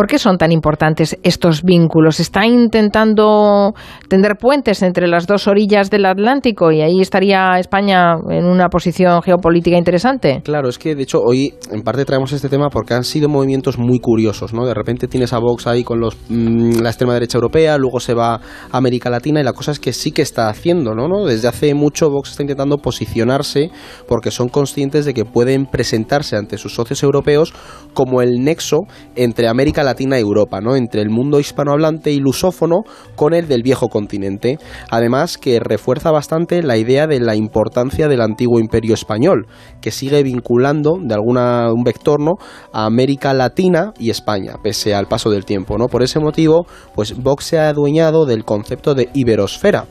¿Por 0.00 0.06
qué 0.06 0.18
son 0.18 0.38
tan 0.38 0.50
importantes 0.50 1.18
estos 1.22 1.62
vínculos? 1.62 2.20
¿Está 2.20 2.46
intentando 2.46 3.74
tender 4.08 4.38
puentes 4.40 4.80
entre 4.80 5.06
las 5.06 5.26
dos 5.26 5.46
orillas 5.46 5.90
del 5.90 6.06
Atlántico 6.06 6.72
y 6.72 6.80
ahí 6.80 7.02
estaría 7.02 7.58
España 7.58 8.14
en 8.30 8.46
una 8.46 8.70
posición 8.70 9.20
geopolítica 9.20 9.76
interesante? 9.76 10.40
Claro, 10.42 10.70
es 10.70 10.78
que 10.78 10.94
de 10.94 11.02
hecho 11.02 11.20
hoy 11.20 11.52
en 11.70 11.82
parte 11.82 12.06
traemos 12.06 12.32
este 12.32 12.48
tema 12.48 12.70
porque 12.70 12.94
han 12.94 13.04
sido 13.04 13.28
movimientos 13.28 13.76
muy 13.76 13.98
curiosos, 13.98 14.54
¿no? 14.54 14.64
De 14.64 14.72
repente 14.72 15.06
tienes 15.06 15.34
a 15.34 15.38
Vox 15.38 15.66
ahí 15.66 15.84
con 15.84 16.00
los, 16.00 16.16
mm, 16.30 16.80
la 16.80 16.88
extrema 16.88 17.12
derecha 17.12 17.36
europea, 17.36 17.76
luego 17.76 18.00
se 18.00 18.14
va 18.14 18.36
a 18.36 18.40
América 18.72 19.10
Latina 19.10 19.40
y 19.40 19.44
la 19.44 19.52
cosa 19.52 19.70
es 19.70 19.80
que 19.80 19.92
sí 19.92 20.12
que 20.12 20.22
está 20.22 20.48
haciendo, 20.48 20.94
¿no? 20.94 21.08
¿no? 21.08 21.26
Desde 21.26 21.46
hace 21.46 21.74
mucho 21.74 22.08
Vox 22.08 22.30
está 22.30 22.42
intentando 22.42 22.78
posicionarse 22.78 23.70
porque 24.08 24.30
son 24.30 24.48
conscientes 24.48 25.04
de 25.04 25.12
que 25.12 25.26
pueden 25.26 25.66
presentarse 25.66 26.36
ante 26.36 26.56
sus 26.56 26.74
socios 26.74 27.02
europeos 27.02 27.52
como 27.92 28.22
el 28.22 28.42
nexo 28.42 28.78
entre 29.14 29.46
América 29.46 29.82
Latina 29.82 29.89
y 29.98 30.20
Europa, 30.20 30.60
¿no? 30.60 30.76
Entre 30.76 31.02
el 31.02 31.10
mundo 31.10 31.40
hispanohablante 31.40 32.12
y 32.12 32.18
lusófono 32.20 32.82
con 33.16 33.34
el 33.34 33.48
del 33.48 33.62
viejo 33.62 33.88
continente. 33.88 34.58
Además 34.90 35.38
que 35.38 35.60
refuerza 35.60 36.10
bastante 36.10 36.62
la 36.62 36.76
idea 36.76 37.06
de 37.06 37.20
la 37.20 37.34
importancia 37.34 38.08
del 38.08 38.20
antiguo 38.20 38.60
imperio 38.60 38.94
español, 38.94 39.46
que 39.80 39.90
sigue 39.90 40.22
vinculando 40.22 40.98
de 41.00 41.14
alguna 41.14 41.72
un 41.72 41.82
vector 41.82 42.20
¿no? 42.20 42.32
a 42.72 42.84
América 42.84 43.34
Latina 43.34 43.92
y 43.98 44.10
España, 44.10 44.54
pese 44.62 44.94
al 44.94 45.06
paso 45.06 45.30
del 45.30 45.44
tiempo. 45.44 45.78
¿no? 45.78 45.86
Por 45.86 46.02
ese 46.02 46.20
motivo, 46.20 46.66
pues 46.94 47.16
Vox 47.16 47.44
se 47.44 47.58
ha 47.58 47.68
adueñado 47.68 48.26
del 48.26 48.44
concepto 48.44 48.94
de 48.94 49.08
iberosfera, 49.14 49.86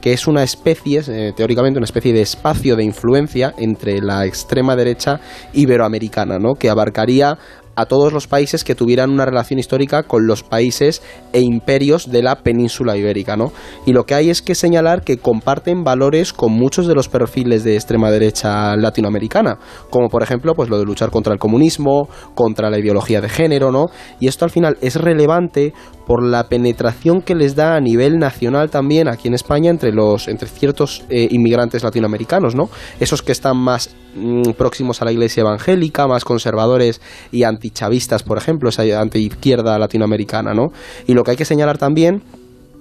que 0.00 0.12
es 0.12 0.26
una 0.26 0.42
especie, 0.42 1.02
eh, 1.08 1.32
teóricamente 1.34 1.78
una 1.78 1.86
especie 1.86 2.12
de 2.12 2.20
espacio 2.20 2.76
de 2.76 2.84
influencia 2.84 3.54
entre 3.56 4.00
la 4.00 4.26
extrema 4.26 4.76
derecha 4.76 5.20
iberoamericana, 5.54 6.38
¿no? 6.38 6.54
que 6.54 6.68
abarcaría 6.68 7.38
a 7.76 7.86
todos 7.86 8.12
los 8.12 8.26
países 8.26 8.64
que 8.64 8.74
tuvieran 8.74 9.10
una 9.10 9.24
relación 9.24 9.58
histórica 9.58 10.02
con 10.04 10.26
los 10.26 10.42
países 10.42 11.02
e 11.32 11.40
imperios 11.40 12.10
de 12.10 12.22
la 12.22 12.36
península 12.36 12.96
ibérica, 12.96 13.36
¿no? 13.36 13.52
Y 13.86 13.92
lo 13.92 14.04
que 14.04 14.14
hay 14.14 14.30
es 14.30 14.42
que 14.42 14.54
señalar 14.54 15.02
que 15.02 15.18
comparten 15.18 15.84
valores 15.84 16.32
con 16.32 16.52
muchos 16.52 16.86
de 16.86 16.94
los 16.94 17.08
perfiles 17.08 17.64
de 17.64 17.74
extrema 17.74 18.10
derecha 18.10 18.76
latinoamericana, 18.76 19.58
como 19.90 20.08
por 20.08 20.22
ejemplo, 20.22 20.54
pues 20.54 20.68
lo 20.68 20.78
de 20.78 20.84
luchar 20.84 21.10
contra 21.10 21.32
el 21.32 21.38
comunismo, 21.38 22.08
contra 22.34 22.70
la 22.70 22.78
ideología 22.78 23.20
de 23.20 23.28
género, 23.28 23.70
¿no? 23.70 23.86
Y 24.20 24.28
esto 24.28 24.44
al 24.44 24.50
final 24.50 24.76
es 24.80 24.96
relevante 24.96 25.72
por 26.06 26.22
la 26.22 26.48
penetración 26.48 27.22
que 27.22 27.34
les 27.34 27.56
da 27.56 27.76
a 27.76 27.80
nivel 27.80 28.18
nacional 28.18 28.70
también 28.70 29.08
aquí 29.08 29.28
en 29.28 29.34
España 29.34 29.70
entre 29.70 29.92
los 29.92 30.28
entre 30.28 30.48
ciertos 30.48 31.04
eh, 31.08 31.28
inmigrantes 31.30 31.82
latinoamericanos, 31.82 32.54
¿no? 32.54 32.68
Esos 33.00 33.22
que 33.22 33.32
están 33.32 33.56
más 33.56 33.94
mm, 34.14 34.52
próximos 34.56 35.02
a 35.02 35.04
la 35.04 35.12
Iglesia 35.12 35.42
evangélica, 35.42 36.06
más 36.06 36.24
conservadores 36.24 37.00
y 37.32 37.44
antichavistas, 37.44 38.22
por 38.22 38.38
ejemplo, 38.38 38.68
esa 38.68 38.82
antiizquierda 39.00 39.78
latinoamericana, 39.78 40.54
¿no? 40.54 40.72
Y 41.06 41.14
lo 41.14 41.24
que 41.24 41.32
hay 41.32 41.36
que 41.36 41.44
señalar 41.44 41.78
también 41.78 42.22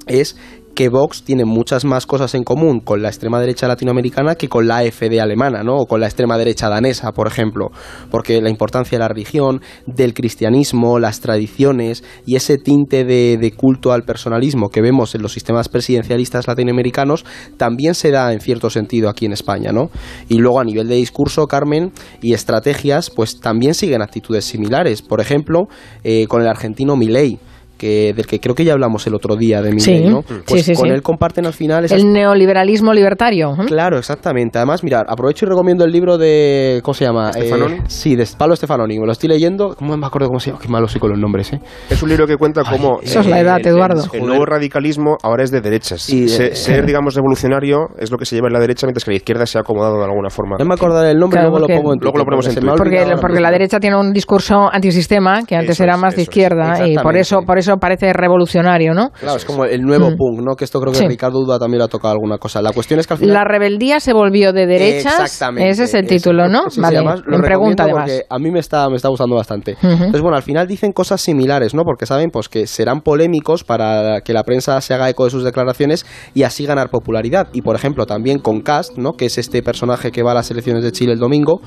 es 0.07 0.35
que 0.75 0.89
Vox 0.89 1.23
tiene 1.23 1.45
muchas 1.45 1.85
más 1.85 2.05
cosas 2.05 2.33
en 2.35 2.43
común 2.43 2.79
con 2.79 3.01
la 3.01 3.09
extrema 3.09 3.39
derecha 3.39 3.67
latinoamericana 3.67 4.35
que 4.35 4.49
con 4.49 4.67
la 4.67 4.77
AfD 4.77 5.19
alemana, 5.19 5.63
¿no? 5.63 5.77
O 5.77 5.85
con 5.85 5.99
la 5.99 6.07
extrema 6.07 6.37
derecha 6.37 6.69
danesa, 6.69 7.11
por 7.11 7.27
ejemplo, 7.27 7.71
porque 8.09 8.41
la 8.41 8.49
importancia 8.49 8.97
de 8.97 9.01
la 9.03 9.07
religión, 9.07 9.61
del 9.85 10.13
cristianismo, 10.13 10.99
las 10.99 11.19
tradiciones 11.19 12.03
y 12.25 12.35
ese 12.35 12.57
tinte 12.57 13.05
de, 13.05 13.53
culto 13.55 13.91
al 13.91 14.03
personalismo 14.03 14.69
que 14.69 14.81
vemos 14.81 15.13
en 15.13 15.21
los 15.21 15.33
sistemas 15.33 15.69
presidencialistas 15.69 16.47
latinoamericanos 16.47 17.23
también 17.57 17.93
se 17.93 18.09
da 18.09 18.33
en 18.33 18.39
cierto 18.39 18.69
sentido 18.69 19.09
aquí 19.09 19.25
en 19.25 19.33
España, 19.33 19.71
¿no? 19.71 19.91
Y 20.27 20.37
luego 20.37 20.59
a 20.59 20.63
nivel 20.63 20.87
de 20.87 20.95
discurso, 20.95 21.45
Carmen, 21.47 21.91
y 22.21 22.33
estrategias, 22.33 23.09
pues 23.09 23.39
también 23.39 23.75
siguen 23.75 24.01
actitudes 24.01 24.45
similares. 24.45 25.01
Por 25.01 25.21
ejemplo, 25.21 25.67
eh, 26.03 26.25
con 26.27 26.41
el 26.41 26.47
argentino 26.47 26.95
Milei 26.95 27.39
del 27.87 28.25
que 28.25 28.39
creo 28.39 28.55
que 28.55 28.63
ya 28.63 28.73
hablamos 28.73 29.05
el 29.07 29.15
otro 29.15 29.35
día 29.35 29.61
de 29.61 29.71
Milei, 29.71 30.09
¿no? 30.09 30.21
Pues 30.21 30.71
con 30.75 30.89
él 30.89 31.01
comparten 31.01 31.45
al 31.45 31.53
final 31.53 31.85
el 31.89 32.11
neoliberalismo 32.11 32.93
libertario. 32.93 33.55
Claro, 33.67 33.97
exactamente. 33.97 34.57
Además, 34.57 34.83
mira, 34.83 35.03
aprovecho 35.07 35.45
y 35.45 35.49
recomiendo 35.49 35.83
el 35.85 35.91
libro 35.91 36.17
de 36.17 36.81
¿cómo 36.83 36.93
se 36.93 37.05
llama? 37.05 37.31
Stefanoni. 37.33 37.75
Eh, 37.75 37.81
sí, 37.87 38.15
de 38.15 38.27
Pablo 38.37 38.55
Stefanoni. 38.55 38.99
Me 38.99 39.05
lo 39.05 39.11
estoy 39.11 39.29
leyendo. 39.29 39.75
¿Cómo 39.75 39.97
me 39.97 40.05
acuerdo 40.05 40.27
cómo 40.27 40.39
se 40.39 40.51
llama? 40.51 40.61
Qué 40.61 40.67
malo 40.67 40.87
soy 40.87 40.99
con 40.99 41.11
los 41.11 41.19
nombres, 41.19 41.53
¿eh? 41.53 41.59
Es 41.89 42.01
un 42.01 42.09
libro 42.09 42.27
que 42.27 42.37
cuenta 42.37 42.63
cómo 42.63 42.99
Eso 43.01 43.19
es 43.19 43.27
la 43.27 43.39
edad, 43.39 43.59
Eduardo. 43.65 44.03
El, 44.13 44.25
nuevo 44.25 44.45
radicalismo 44.45 45.17
ahora 45.23 45.43
es 45.43 45.51
de 45.51 45.61
derechas. 45.61 46.01
Sí, 46.01 46.27
ser, 46.29 46.51
eh, 46.51 46.55
ser, 46.55 46.85
digamos, 46.85 47.15
revolucionario 47.15 47.87
es 47.97 48.11
lo 48.11 48.17
que 48.17 48.25
se 48.25 48.35
lleva 48.35 48.47
en 48.47 48.53
la 48.53 48.59
derecha, 48.59 48.87
mientras 48.87 49.03
que 49.05 49.11
la 49.11 49.17
izquierda 49.17 49.45
se 49.45 49.57
ha 49.57 49.61
acomodado 49.61 49.97
de 49.97 50.05
alguna 50.05 50.29
forma. 50.29 50.57
No 50.59 50.65
me 50.65 50.73
acordaré 50.73 51.11
el 51.11 51.17
nombre, 51.17 51.37
Claro, 51.39 51.49
luego 51.49 51.59
porque- 51.61 51.73
lo 51.73 51.79
pongo 51.79 51.93
en 51.93 51.99
Luego 51.99 52.17
lo 52.17 52.25
ponemos 52.25 52.47
en 52.47 52.53
porque 52.53 52.65
Twitter. 52.65 52.77
Porque, 52.77 53.21
porque 53.21 53.37
ahora 53.37 53.49
la 53.49 53.51
derecha 53.51 53.79
tiene 53.79 53.97
un 53.97 54.11
discurso 54.11 54.69
antisistema 54.71 55.43
que 55.45 55.55
antes 55.55 55.71
Eso 55.71 55.83
era 55.83 55.95
es, 55.95 56.01
más 56.01 56.15
de 56.15 56.21
izquierda 56.23 56.87
y 56.87 56.95
por 56.97 57.15
eso, 57.17 57.41
por 57.41 57.57
eso 57.57 57.72
parece 57.77 58.13
revolucionario, 58.13 58.93
¿no? 58.93 59.09
Claro, 59.11 59.37
es 59.37 59.45
como 59.45 59.65
el 59.65 59.81
nuevo 59.81 60.09
Mm. 60.11 60.15
punk, 60.17 60.41
¿no? 60.41 60.55
Que 60.55 60.65
esto 60.65 60.79
creo 60.79 60.91
que 60.91 60.99
Sí. 60.99 61.07
Ricardo 61.07 61.39
Duda 61.39 61.59
también 61.59 61.79
le 61.79 61.85
ha 61.85 61.87
tocado 61.87 62.13
alguna 62.13 62.37
cosa. 62.37 62.61
La 62.61 62.71
cuestión 62.71 62.99
es 62.99 63.07
que 63.07 63.13
al 63.13 63.19
final... 63.19 63.33
La 63.33 63.43
rebeldía 63.43 63.99
se 63.99 64.13
volvió 64.13 64.53
de 64.53 64.65
derechas. 64.65 65.19
Exactamente. 65.19 65.69
Ese 65.69 65.83
es 65.85 65.93
el 65.93 66.07
título, 66.07 66.47
¿no? 66.49 66.69
Sí, 66.69 66.75
sí, 66.75 66.81
vale. 66.81 66.97
además 66.97 67.21
lo 67.25 67.35
en 67.37 67.41
pregunta, 67.41 67.83
además. 67.83 68.09
porque 68.11 68.25
A 68.29 68.39
mí 68.39 68.51
me 68.51 68.59
está, 68.59 68.89
me 68.89 68.95
está 68.95 69.09
gustando 69.09 69.35
bastante. 69.35 69.75
Entonces, 69.81 70.21
bueno, 70.21 70.35
al 70.37 70.43
final 70.43 70.67
dicen 70.67 70.91
cosas 70.91 71.21
similares, 71.21 71.73
¿no? 71.73 71.83
Porque 71.83 72.05
saben 72.05 72.29
pues 72.31 72.49
que 72.49 72.67
serán 72.67 73.01
polémicos 73.01 73.63
para 73.63 74.21
que 74.21 74.33
la 74.33 74.43
prensa 74.43 74.79
se 74.81 74.93
haga 74.93 75.09
eco 75.09 75.25
de 75.25 75.31
sus 75.31 75.43
declaraciones 75.43 76.05
y 76.33 76.43
así 76.43 76.65
ganar 76.65 76.89
popularidad. 76.89 77.47
Y, 77.53 77.61
por 77.61 77.75
ejemplo, 77.75 78.05
también 78.05 78.39
con 78.39 78.61
Cast, 78.61 78.97
¿no? 78.97 79.13
Que 79.13 79.25
es 79.25 79.37
este 79.37 79.61
personaje 79.63 80.11
que 80.11 80.23
va 80.23 80.31
a 80.31 80.35
las 80.35 80.49
elecciones 80.51 80.83
de 80.83 80.91
Chile 80.91 81.13
el 81.13 81.19
domingo 81.19 81.61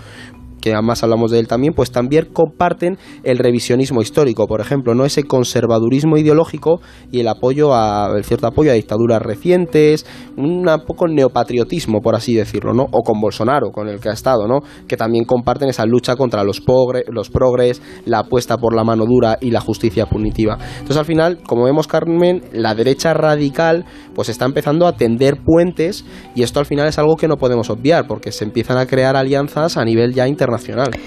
que 0.67 0.73
además 0.73 1.01
hablamos 1.05 1.31
de 1.31 1.39
él 1.39 1.47
también, 1.47 1.75
pues 1.75 1.93
también 1.93 2.27
comparten 2.33 2.99
el 3.23 3.39
revisionismo 3.39 4.03
histórico, 4.03 4.47
por 4.49 4.61
ejemplo, 4.61 4.97
no 4.97 5.05
ese 5.05 5.23
conservadurismo 5.23 6.17
ideológico 6.17 6.81
y 7.13 7.21
el 7.21 7.29
apoyo 7.29 7.73
a 7.73 8.11
el 8.17 8.25
cierto 8.25 8.49
apoyo 8.49 8.73
a 8.73 8.75
dictaduras 8.75 9.23
recientes, 9.23 10.07
un 10.37 10.67
poco 10.85 11.07
neopatriotismo, 11.07 12.01
por 12.01 12.17
así 12.17 12.35
decirlo, 12.35 12.73
¿no? 12.73 12.83
O 12.91 13.03
con 13.03 13.21
Bolsonaro, 13.21 13.71
con 13.71 13.89
el 13.89 14.01
que 14.01 14.09
ha 14.09 14.13
estado, 14.13 14.49
¿no? 14.49 14.59
Que 14.89 14.97
también 14.97 15.25
comparten 15.25 15.69
esa 15.69 15.87
lucha 15.87 16.17
contra 16.17 16.43
los 16.43 16.61
pogre- 16.61 17.05
los 17.11 17.31
progres, 17.31 17.81
la 18.05 18.19
apuesta 18.21 18.57
por 18.57 18.75
la 18.75 18.83
mano 18.83 19.05
dura 19.07 19.39
y 19.41 19.53
la 19.53 19.61
justicia 19.61 20.07
punitiva. 20.07 20.59
Entonces, 20.75 20.97
al 20.97 21.05
final, 21.05 21.39
como 21.47 21.65
vemos, 21.65 21.87
Carmen, 21.87 22.43
la 22.53 22.75
derecha 22.75 23.15
radical 23.15 23.85
pues 24.17 24.29
está 24.31 24.47
empezando 24.47 24.89
a 24.89 24.97
tender 24.97 25.37
puentes 25.45 26.05
y 26.35 26.43
esto 26.43 26.59
al 26.59 26.67
final 26.67 26.89
es 26.89 26.99
algo 26.99 27.17
que 27.17 27.29
no 27.29 27.37
podemos 27.37 27.71
obviar 27.71 28.09
porque 28.09 28.33
se 28.33 28.45
empiezan 28.45 28.79
a 28.79 28.87
crear 28.87 29.15
alianzas 29.15 29.77
a 29.77 29.85
nivel 29.85 30.13
ya 30.13 30.27
internacional. 30.27 30.56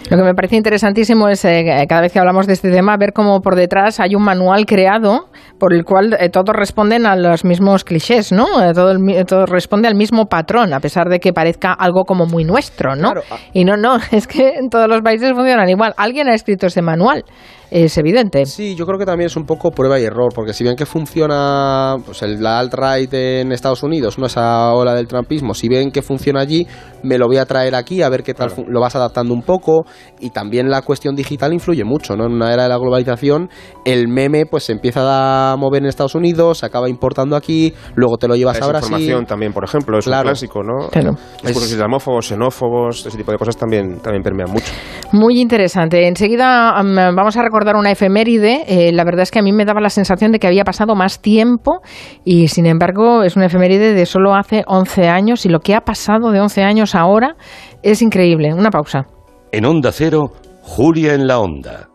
Lo 0.10 0.18
que 0.18 0.24
me 0.24 0.34
parece 0.34 0.56
interesantísimo 0.56 1.28
es, 1.30 1.44
eh, 1.46 1.86
cada 1.88 2.02
vez 2.02 2.12
que 2.14 2.20
hablamos 2.20 2.48
de 2.48 2.54
este 2.54 2.72
tema, 2.72 2.96
ver 2.98 3.14
cómo 3.14 3.42
por 3.42 3.56
detrás 3.56 4.00
hay 4.00 4.16
un 4.16 4.24
manual 4.24 4.66
creado 4.66 5.28
por 5.58 5.74
el 5.74 5.84
cual 5.84 6.16
eh, 6.20 6.30
todos 6.30 6.56
responden 6.56 7.06
a 7.06 7.16
los 7.16 7.44
mismos 7.44 7.84
clichés, 7.84 8.32
¿no? 8.32 8.64
Eh, 8.64 8.74
todo, 8.74 8.92
el 8.92 9.00
mi- 9.00 9.24
todo 9.26 9.46
responde 9.46 9.88
al 9.88 9.96
mismo 9.96 10.26
patrón, 10.28 10.74
a 10.74 10.80
pesar 10.80 11.10
de 11.10 11.20
que 11.20 11.34
parezca 11.34 11.74
algo 11.74 12.04
como 12.06 12.26
muy 12.26 12.44
nuestro, 12.44 12.96
¿no? 12.96 13.12
Claro. 13.12 13.22
Y 13.54 13.66
no, 13.66 13.76
no, 13.78 13.98
es 14.12 14.28
que 14.28 14.50
en 14.60 14.70
todos 14.70 14.88
los 14.88 15.02
países 15.02 15.34
funcionan 15.34 15.70
igual. 15.70 15.94
Alguien 15.98 16.28
ha 16.30 16.34
escrito 16.34 16.68
ese 16.68 16.82
manual, 16.82 17.24
es 17.72 17.98
evidente. 17.98 18.46
Sí, 18.46 18.76
yo 18.76 18.86
creo 18.86 18.98
que 18.98 19.06
también 19.06 19.28
es 19.28 19.36
un 19.36 19.46
poco 19.46 19.72
prueba 19.72 20.00
y 20.00 20.04
error, 20.04 20.32
porque 20.34 20.54
si 20.54 20.64
bien 20.64 20.76
que 20.76 20.86
funciona 20.86 21.96
pues 22.06 22.22
el, 22.24 22.42
la 22.42 22.60
alt-right 22.60 23.14
en 23.14 23.52
Estados 23.52 23.84
Unidos, 23.84 24.18
no 24.18 24.26
esa 24.26 24.74
ola 24.74 24.94
del 24.96 25.08
trumpismo, 25.08 25.54
si 25.54 25.68
bien 25.70 25.92
que 25.92 26.02
funciona 26.02 26.40
allí, 26.42 26.66
me 27.04 27.18
lo 27.18 27.28
voy 27.28 27.38
a 27.38 27.46
traer 27.46 27.76
aquí 27.76 28.02
a 28.02 28.10
ver 28.10 28.24
qué 28.24 28.34
tal 28.34 28.50
fun- 28.50 28.66
lo 28.70 28.80
vas 28.82 28.96
adaptando 28.96 29.34
un 29.34 29.42
poco 29.44 29.86
y 30.20 30.32
también 30.32 30.70
la 30.70 30.82
cuestión 30.82 31.16
digital 31.16 31.54
influye 31.54 31.84
mucho, 31.84 32.16
¿no? 32.16 32.26
En 32.26 32.34
una 32.34 32.54
era 32.54 32.64
de 32.64 32.70
la 32.70 32.78
globalización, 32.78 33.50
el 33.86 34.08
meme 34.08 34.46
pues 34.46 34.64
se 34.64 34.72
empieza 34.74 35.52
a 35.54 35.56
mover 35.58 35.84
en 35.84 35.90
Estados 35.90 36.16
Unidos, 36.16 36.60
se 36.60 36.66
acaba 36.66 36.90
importando 36.90 37.36
aquí, 37.36 37.74
luego 37.96 38.18
te 38.18 38.28
lo 38.28 38.36
llevas 38.36 38.60
La 38.60 38.66
a 38.66 38.70
Brasil. 38.70 38.90
desinformación 38.90 39.26
también, 39.26 39.54
por 39.54 39.64
ejemplo, 39.64 39.98
es 40.00 40.06
Claro. 40.06 40.22
un 40.30 40.32
clásico, 40.32 40.64
¿no? 40.64 40.88
Claro. 40.90 41.12
Discursos 41.44 41.66
Es- 41.66 41.72
islamófobos, 41.74 42.28
xenófobos, 42.28 43.06
ese 43.06 43.18
tipo 43.18 43.32
de 43.32 43.38
cosas 43.38 43.56
también, 43.58 44.00
también 44.00 44.24
permean 44.24 44.50
mucho. 44.52 44.72
Muy 45.12 45.42
interesante. 45.42 46.08
Enseguida 46.08 46.78
am, 46.78 46.96
vamos 47.16 47.36
a 47.36 47.42
recordar 47.42 47.76
una 47.76 47.92
efeméride. 47.92 48.64
Eh, 48.68 48.92
la 48.92 49.04
verdad 49.04 49.24
es 49.24 49.32
que 49.32 49.40
a 49.40 49.42
mí 49.42 49.52
me 49.52 49.66
daba 49.66 49.82
la 49.82 49.90
sensación 49.90 50.32
de 50.32 50.38
que 50.38 50.46
había 50.46 50.64
pasado 50.64 50.94
más 50.96 51.20
tiempo 51.20 51.82
y 52.24 52.48
sin 52.48 52.68
embargo 52.68 53.24
es 53.24 53.36
una 53.36 53.48
efeméride 53.48 53.94
de 53.94 54.06
solo 54.06 54.36
hace 54.36 54.64
11 54.68 55.08
años 55.08 55.46
y 55.48 55.50
lo 55.50 55.62
que 55.62 55.74
ha 55.74 55.82
pasado 55.82 56.32
de 56.32 56.40
11 56.40 56.62
años 56.62 56.94
ahora 56.94 57.36
es 57.82 58.04
increíble. 58.04 58.54
Una 58.54 58.70
pausa. 58.70 59.08
En 59.52 59.66
Onda 59.66 59.92
Cero, 59.92 60.32
Julia 60.62 61.16
en 61.16 61.26
la 61.26 61.40
Onda. 61.40 61.90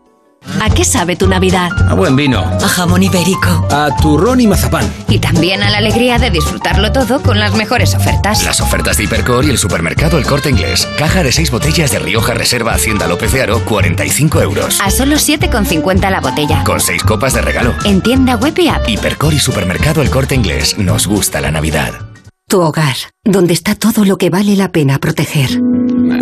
¿A 0.61 0.69
qué 0.69 0.85
sabe 0.85 1.15
tu 1.15 1.27
Navidad? 1.27 1.69
A 1.89 1.93
buen 1.93 2.15
vino. 2.15 2.39
A 2.39 2.67
jamón 2.67 3.03
ibérico. 3.03 3.67
A 3.71 3.89
turrón 4.01 4.41
y 4.41 4.47
mazapán. 4.47 4.91
Y 5.09 5.19
también 5.19 5.63
a 5.63 5.69
la 5.69 5.77
alegría 5.79 6.17
de 6.17 6.29
disfrutarlo 6.29 6.91
todo 6.91 7.21
con 7.21 7.39
las 7.39 7.53
mejores 7.55 7.95
ofertas. 7.95 8.43
Las 8.43 8.61
ofertas 8.61 8.97
de 8.97 9.03
Hipercor 9.03 9.45
y 9.45 9.49
el 9.49 9.57
supermercado 9.57 10.17
El 10.17 10.25
Corte 10.25 10.49
Inglés. 10.49 10.87
Caja 10.97 11.23
de 11.23 11.31
6 11.31 11.51
botellas 11.51 11.91
de 11.91 11.99
Rioja 11.99 12.33
Reserva 12.33 12.73
Hacienda 12.73 13.07
López 13.07 13.31
de 13.31 13.41
Aro, 13.41 13.63
45 13.65 14.41
euros. 14.41 14.79
A 14.81 14.91
solo 14.91 15.15
7,50 15.15 16.09
la 16.09 16.21
botella. 16.21 16.63
Con 16.63 16.79
6 16.79 17.03
copas 17.03 17.33
de 17.33 17.41
regalo. 17.41 17.73
En 17.83 18.01
tienda 18.01 18.35
web 18.35 18.57
y 18.57 18.67
app. 18.67 18.87
Hipercor 18.87 19.33
y 19.33 19.39
supermercado 19.39 20.01
El 20.01 20.09
Corte 20.09 20.35
Inglés. 20.35 20.77
Nos 20.77 21.07
gusta 21.07 21.41
la 21.41 21.51
Navidad. 21.51 22.04
Tu 22.47 22.61
hogar, 22.61 22.95
donde 23.23 23.53
está 23.53 23.73
todo 23.73 24.05
lo 24.05 24.17
que 24.17 24.29
vale 24.29 24.55
la 24.55 24.71
pena 24.71 24.99
proteger. 24.99 25.49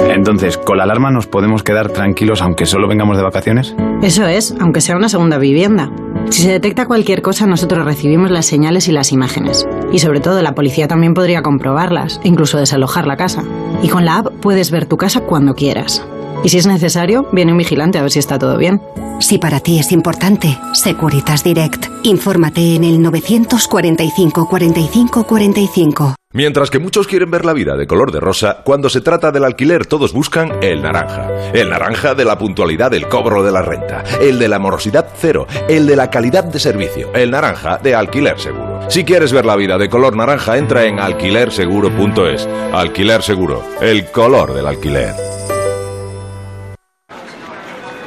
Entonces, 0.10 0.58
¿con 0.58 0.78
la 0.78 0.86
alarma 0.86 1.12
nos 1.12 1.28
podemos 1.28 1.64
quedar 1.64 1.90
tranquilos 1.90 2.42
aunque 2.42 2.66
solo 2.66 2.88
vengamos 2.88 3.18
de 3.18 3.24
vacaciones? 3.24 3.76
Eso 4.02 4.26
es, 4.26 4.56
aunque 4.62 4.80
sea 4.80 4.96
una 4.96 5.10
segunda 5.10 5.38
vivienda. 5.38 5.92
Si 6.30 6.44
se 6.44 6.52
detecta 6.52 6.86
cualquier 6.86 7.22
cosa, 7.22 7.46
nosotros 7.46 7.84
recibimos 7.84 8.32
las 8.32 8.46
señales 8.46 8.88
y 8.88 8.94
las 8.94 9.12
imágenes. 9.12 9.68
Y 9.92 10.00
sobre 10.00 10.22
todo, 10.22 10.42
la 10.42 10.56
policía 10.56 10.88
también 10.88 11.14
podría 11.14 11.42
comprobarlas, 11.42 12.22
incluso 12.24 12.58
desalojar 12.58 13.06
la 13.06 13.18
casa. 13.18 13.44
Y 13.82 13.90
con 13.90 14.06
la 14.06 14.20
app 14.20 14.28
puedes 14.40 14.72
ver 14.72 14.86
tu 14.86 14.96
casa 14.96 15.20
cuando 15.20 15.56
quieras. 15.56 16.06
Y 16.46 16.50
si 16.50 16.58
es 16.58 16.68
necesario, 16.68 17.28
viene 17.34 17.52
un 17.52 17.58
vigilante 17.58 17.98
a 17.98 18.02
ver 18.02 18.12
si 18.12 18.20
está 18.20 18.40
todo 18.40 18.58
bien. 18.58 18.82
Si 19.20 19.40
para 19.40 19.60
ti 19.60 19.78
es 19.78 19.92
importante, 19.92 20.58
Securitas 20.72 21.44
Direct. 21.44 21.93
Infórmate 22.04 22.76
en 22.76 22.84
el 22.84 23.02
945 23.02 24.48
45 24.50 25.24
45. 25.24 26.16
Mientras 26.34 26.70
que 26.70 26.80
muchos 26.80 27.08
quieren 27.08 27.32
ver 27.32 27.46
la 27.46 27.54
vida 27.54 27.78
de 27.78 27.88
color 27.88 28.12
de 28.12 28.20
rosa, 28.20 28.58
cuando 28.66 28.90
se 28.90 29.00
trata 29.00 29.32
del 29.32 29.46
alquiler 29.46 29.86
todos 29.86 30.12
buscan 30.12 30.52
el 30.62 30.82
naranja. 30.82 31.30
El 31.54 31.70
naranja 31.70 32.14
de 32.14 32.26
la 32.26 32.38
puntualidad 32.38 32.92
del 32.92 33.08
cobro 33.08 33.42
de 33.44 33.52
la 33.52 33.62
renta, 33.62 34.04
el 34.20 34.38
de 34.38 34.50
la 34.50 34.60
morosidad 34.60 35.08
cero, 35.16 35.48
el 35.70 35.88
de 35.88 35.96
la 35.96 36.10
calidad 36.10 36.44
de 36.44 36.60
servicio, 36.60 37.14
el 37.14 37.32
naranja 37.32 37.78
de 37.78 37.96
alquiler 37.96 38.38
seguro. 38.38 38.82
Si 38.90 39.06
quieres 39.06 39.32
ver 39.32 39.46
la 39.46 39.56
vida 39.56 39.78
de 39.78 39.90
color 39.90 40.16
naranja, 40.16 40.58
entra 40.58 40.84
en 40.86 41.00
alquilerseguro.es. 41.00 42.50
Alquiler 42.74 43.22
seguro, 43.22 43.64
el 43.80 44.12
color 44.12 44.54
del 44.54 44.68
alquiler. 44.68 45.14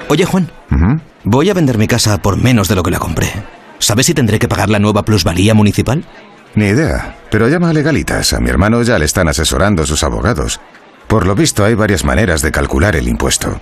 Oye, 0.09 0.25
Juan, 0.27 0.51
voy 1.25 1.49
a 1.49 1.55
vender 1.55 1.79
mi 1.79 1.87
casa 1.87 2.21
por 2.21 2.37
menos 2.37 2.69
de 2.69 2.75
lo 2.75 2.83
que 2.83 2.91
la 2.91 2.99
compré. 2.99 3.56
¿Sabes 3.79 4.07
si 4.07 4.15
tendré 4.15 4.39
que 4.39 4.49
pagar 4.49 4.69
la 4.69 4.79
nueva 4.79 5.05
plusvalía 5.05 5.55
municipal? 5.55 6.05
Ni 6.55 6.67
idea, 6.67 7.19
pero 7.31 7.49
llama 7.49 7.71
a 7.71 7.73
Legalitas. 7.73 8.33
A 8.33 8.41
mi 8.41 8.49
hermano 8.49 8.83
ya 8.83 8.99
le 8.99 9.05
están 9.05 9.29
asesorando 9.29 9.85
sus 9.87 10.03
abogados. 10.03 10.61
Por 11.07 11.27
lo 11.27 11.35
visto 11.35 11.65
hay 11.65 11.75
varias 11.75 12.05
maneras 12.05 12.43
de 12.43 12.51
calcular 12.51 12.97
el 12.97 13.09
impuesto. 13.09 13.61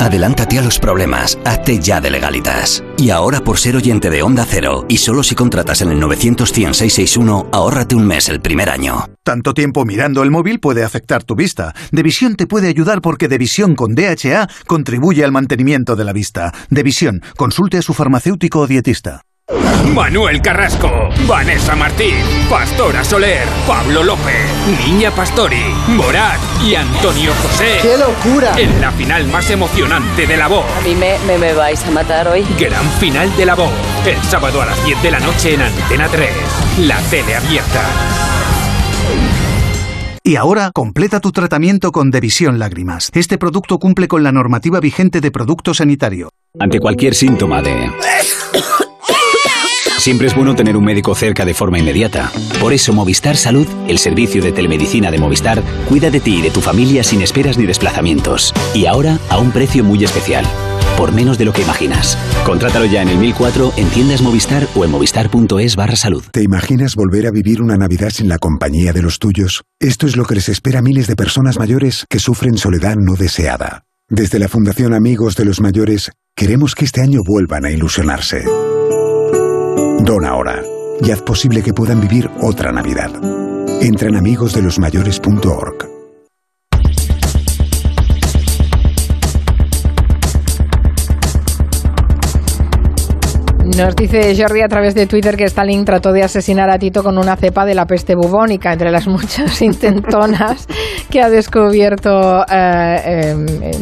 Adelántate 0.00 0.60
a 0.60 0.62
los 0.62 0.78
problemas, 0.78 1.36
hazte 1.44 1.80
ya 1.80 2.00
de 2.00 2.10
legalitas. 2.10 2.84
Y 2.96 3.10
ahora 3.10 3.40
por 3.40 3.58
ser 3.58 3.74
oyente 3.74 4.10
de 4.10 4.22
Onda 4.22 4.46
Cero, 4.48 4.86
y 4.88 4.98
solo 4.98 5.24
si 5.24 5.34
contratas 5.34 5.82
en 5.82 5.90
el 5.90 5.98
91661, 5.98 7.48
ahórrate 7.52 7.96
un 7.96 8.06
mes 8.06 8.28
el 8.28 8.40
primer 8.40 8.70
año. 8.70 9.06
Tanto 9.24 9.54
tiempo 9.54 9.84
mirando 9.84 10.22
el 10.22 10.30
móvil 10.30 10.60
puede 10.60 10.84
afectar 10.84 11.24
tu 11.24 11.34
vista. 11.34 11.74
Devisión 11.90 12.36
te 12.36 12.46
puede 12.46 12.68
ayudar 12.68 13.02
porque 13.02 13.26
Devisión 13.26 13.74
con 13.74 13.96
DHA 13.96 14.48
contribuye 14.68 15.24
al 15.24 15.32
mantenimiento 15.32 15.96
de 15.96 16.04
la 16.04 16.12
vista. 16.12 16.54
Devisión, 16.70 17.20
consulte 17.36 17.78
a 17.78 17.82
su 17.82 17.92
farmacéutico 17.92 18.60
o 18.60 18.66
dietista. 18.68 19.22
Manuel 19.94 20.42
Carrasco, 20.42 21.08
Vanessa 21.26 21.74
Martín, 21.74 22.14
Pastora 22.50 23.02
Soler, 23.02 23.48
Pablo 23.66 24.02
López, 24.02 24.46
Niña 24.86 25.10
Pastori, 25.10 25.74
Morat 25.88 26.38
y 26.62 26.74
Antonio 26.74 27.32
José. 27.42 27.78
¡Qué 27.80 27.96
locura! 27.96 28.52
En 28.58 28.80
la 28.80 28.92
final 28.92 29.26
más 29.28 29.50
emocionante 29.50 30.26
de 30.26 30.36
La 30.36 30.48
Voz. 30.48 30.66
A 30.76 30.80
mí 30.82 30.94
me, 30.94 31.18
me, 31.26 31.38
me 31.38 31.54
vais 31.54 31.82
a 31.84 31.90
matar 31.90 32.28
hoy. 32.28 32.44
Gran 32.58 32.84
final 33.00 33.34
de 33.36 33.46
La 33.46 33.54
Voz. 33.54 33.72
El 34.06 34.22
sábado 34.24 34.60
a 34.60 34.66
las 34.66 34.84
10 34.84 35.02
de 35.02 35.10
la 35.10 35.20
noche 35.20 35.54
en 35.54 35.62
Antena 35.62 36.08
3. 36.08 36.30
La 36.80 36.98
tele 37.10 37.34
abierta. 37.34 37.82
Y 40.22 40.36
ahora 40.36 40.70
completa 40.74 41.20
tu 41.20 41.32
tratamiento 41.32 41.90
con 41.90 42.10
Devisión 42.10 42.58
Lágrimas. 42.58 43.10
Este 43.14 43.38
producto 43.38 43.78
cumple 43.78 44.08
con 44.08 44.22
la 44.22 44.30
normativa 44.30 44.78
vigente 44.78 45.22
de 45.22 45.30
producto 45.30 45.72
sanitario. 45.72 46.28
Ante 46.60 46.78
cualquier 46.80 47.14
síntoma 47.14 47.62
de... 47.62 47.90
Siempre 50.08 50.28
es 50.28 50.34
bueno 50.34 50.54
tener 50.54 50.74
un 50.74 50.86
médico 50.86 51.14
cerca 51.14 51.44
de 51.44 51.52
forma 51.52 51.78
inmediata. 51.78 52.32
Por 52.62 52.72
eso 52.72 52.94
Movistar 52.94 53.36
Salud, 53.36 53.66
el 53.88 53.98
servicio 53.98 54.40
de 54.42 54.52
telemedicina 54.52 55.10
de 55.10 55.18
Movistar, 55.18 55.62
cuida 55.86 56.10
de 56.10 56.18
ti 56.18 56.36
y 56.36 56.40
de 56.40 56.50
tu 56.50 56.62
familia 56.62 57.04
sin 57.04 57.20
esperas 57.20 57.58
ni 57.58 57.66
desplazamientos. 57.66 58.54
Y 58.72 58.86
ahora 58.86 59.18
a 59.28 59.36
un 59.36 59.50
precio 59.50 59.84
muy 59.84 60.02
especial. 60.02 60.46
Por 60.96 61.12
menos 61.12 61.36
de 61.36 61.44
lo 61.44 61.52
que 61.52 61.60
imaginas. 61.60 62.16
Contrátalo 62.46 62.86
ya 62.86 63.02
en 63.02 63.10
el 63.10 63.18
1004 63.18 63.74
en 63.76 63.86
tiendas 63.90 64.22
Movistar 64.22 64.66
o 64.74 64.86
en 64.86 64.92
movistar.es 64.92 65.76
barra 65.76 65.96
salud. 65.96 66.24
¿Te 66.32 66.42
imaginas 66.42 66.96
volver 66.96 67.26
a 67.26 67.30
vivir 67.30 67.60
una 67.60 67.76
Navidad 67.76 68.08
sin 68.08 68.30
la 68.30 68.38
compañía 68.38 68.94
de 68.94 69.02
los 69.02 69.18
tuyos? 69.18 69.60
Esto 69.78 70.06
es 70.06 70.16
lo 70.16 70.24
que 70.24 70.36
les 70.36 70.48
espera 70.48 70.78
a 70.78 70.82
miles 70.82 71.06
de 71.06 71.16
personas 71.16 71.58
mayores 71.58 72.06
que 72.08 72.18
sufren 72.18 72.56
soledad 72.56 72.96
no 72.96 73.14
deseada. 73.14 73.84
Desde 74.08 74.38
la 74.38 74.48
Fundación 74.48 74.94
Amigos 74.94 75.36
de 75.36 75.44
los 75.44 75.60
Mayores, 75.60 76.12
queremos 76.34 76.74
que 76.74 76.86
este 76.86 77.02
año 77.02 77.20
vuelvan 77.26 77.66
a 77.66 77.70
ilusionarse. 77.70 78.46
Dona 80.00 80.30
ahora 80.30 80.62
y 81.00 81.10
haz 81.10 81.22
posible 81.22 81.62
que 81.62 81.72
puedan 81.72 82.00
vivir 82.00 82.30
otra 82.40 82.72
Navidad. 82.72 83.10
Entra 83.80 84.08
en 84.08 84.16
amigosdelosmayores.org. 84.16 85.88
Nos 93.76 93.94
dice 93.94 94.34
Jordi 94.36 94.62
a 94.62 94.68
través 94.68 94.94
de 94.94 95.06
Twitter 95.06 95.36
que 95.36 95.44
Stalin 95.44 95.84
trató 95.84 96.12
de 96.12 96.22
asesinar 96.24 96.70
a 96.70 96.78
Tito 96.78 97.04
con 97.04 97.16
una 97.18 97.36
cepa 97.36 97.64
de 97.64 97.74
la 97.74 97.86
peste 97.86 98.14
bubónica, 98.16 98.72
entre 98.72 98.90
las 98.90 99.06
muchas 99.08 99.62
intentonas 99.62 100.66
que 101.10 101.20
ha 101.22 101.30
descubierto. 101.30 102.44
Eh, 102.50 103.34
eh, 103.62 103.72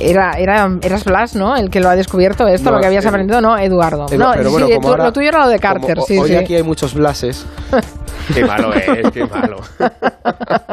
era, 0.00 0.32
era, 0.38 0.68
eras 0.82 1.04
Blas, 1.04 1.34
¿no? 1.34 1.56
El 1.56 1.70
que 1.70 1.80
lo 1.80 1.88
ha 1.88 1.96
descubierto 1.96 2.46
esto, 2.46 2.70
No, 2.70 2.76
lo 2.76 2.80
que 2.80 2.86
habías 2.86 3.04
eh, 3.04 3.08
aprendido, 3.08 3.40
¿no? 3.40 3.56
Eduardo. 3.58 4.06
Eh, 4.10 4.18
no, 4.18 4.30
pero 4.34 4.50
bueno, 4.50 4.66
sí, 4.66 4.72
como 4.74 4.82
tú- 4.82 4.88
ahora- 4.92 5.04
lo 5.04 5.12
tuyo 5.12 5.28
era 5.28 5.38
lo 5.44 5.48
de 5.48 5.58
Carter, 5.58 5.94
como 5.96 6.06
sí, 6.06 6.18
hoy 6.18 6.28
sí. 6.28 6.36
aquí 6.36 6.54
hay 6.54 6.62
muchos 6.62 6.94
blases. 6.94 7.46
Qué 8.34 8.44
malo 8.44 8.74
es, 8.74 9.10
qué 9.10 9.24
malo. 9.24 9.56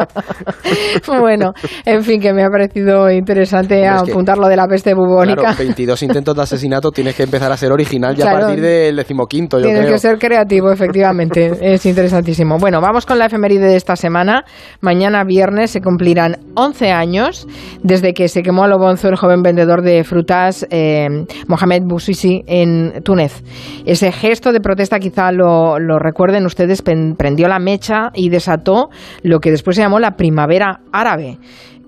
bueno, 1.08 1.54
en 1.86 2.04
fin, 2.04 2.20
que 2.20 2.34
me 2.34 2.44
ha 2.44 2.50
parecido 2.50 3.10
interesante 3.10 3.80
que- 3.82 3.88
apuntar 3.88 4.38
lo 4.38 4.48
de 4.48 4.56
la 4.58 4.68
peste 4.68 4.94
bubónica. 4.94 5.42
Claro, 5.42 5.58
22 5.60 6.04
intentos 6.04 6.36
de 6.36 6.42
asesinato, 6.42 6.92
tienes 6.92 7.16
que 7.16 7.24
empezar 7.24 7.50
a 7.52 7.56
ser 7.58 7.72
original 7.72 8.14
ya 8.16 8.24
Claro. 8.26 8.38
a 8.38 8.42
partir 8.48 8.62
del 8.62 8.96
decimoquinto, 8.98 9.58
yo 9.60 9.66
Tienes 9.66 9.84
creo. 9.84 9.94
que 9.94 10.00
ser 10.00 10.20
creativo, 10.20 10.72
efectivamente. 10.72 11.52
es 11.74 11.86
interesantísimo. 11.86 12.58
Bueno, 12.58 12.82
vamos 12.82 13.06
con 13.06 13.20
la 13.20 13.28
efeméride 13.28 13.68
de 13.68 13.76
esta 13.78 13.96
semana. 13.96 14.44
Mañana 14.82 15.24
viernes 15.24 15.72
se 15.72 15.82
cumplirán 15.82 16.38
11 16.56 16.92
años 16.92 17.48
desde 17.84 18.14
que 18.14 18.28
se 18.28 18.42
quemó 18.42 18.64
a 18.64 18.68
Lobonzo 18.68 19.10
el 19.16 19.20
joven 19.20 19.42
vendedor 19.42 19.82
de 19.82 20.04
frutas 20.04 20.68
eh, 20.70 21.08
Mohamed 21.48 21.84
Bouzizi 21.86 22.44
en 22.48 23.02
Túnez. 23.04 23.44
Ese 23.86 24.12
gesto 24.12 24.52
de 24.52 24.60
protesta 24.60 25.00
quizá 25.00 25.32
lo, 25.32 25.80
lo 25.80 26.00
recuerden 26.00 26.46
ustedes, 26.46 26.82
prendió 26.82 27.48
la 27.48 27.60
mecha 27.60 28.12
y 28.14 28.30
desató 28.30 28.90
lo 29.24 29.40
que 29.40 29.52
después 29.52 29.78
se 29.78 29.82
llamó 29.82 30.00
la 30.00 30.18
primavera 30.18 30.82
árabe. 30.92 31.38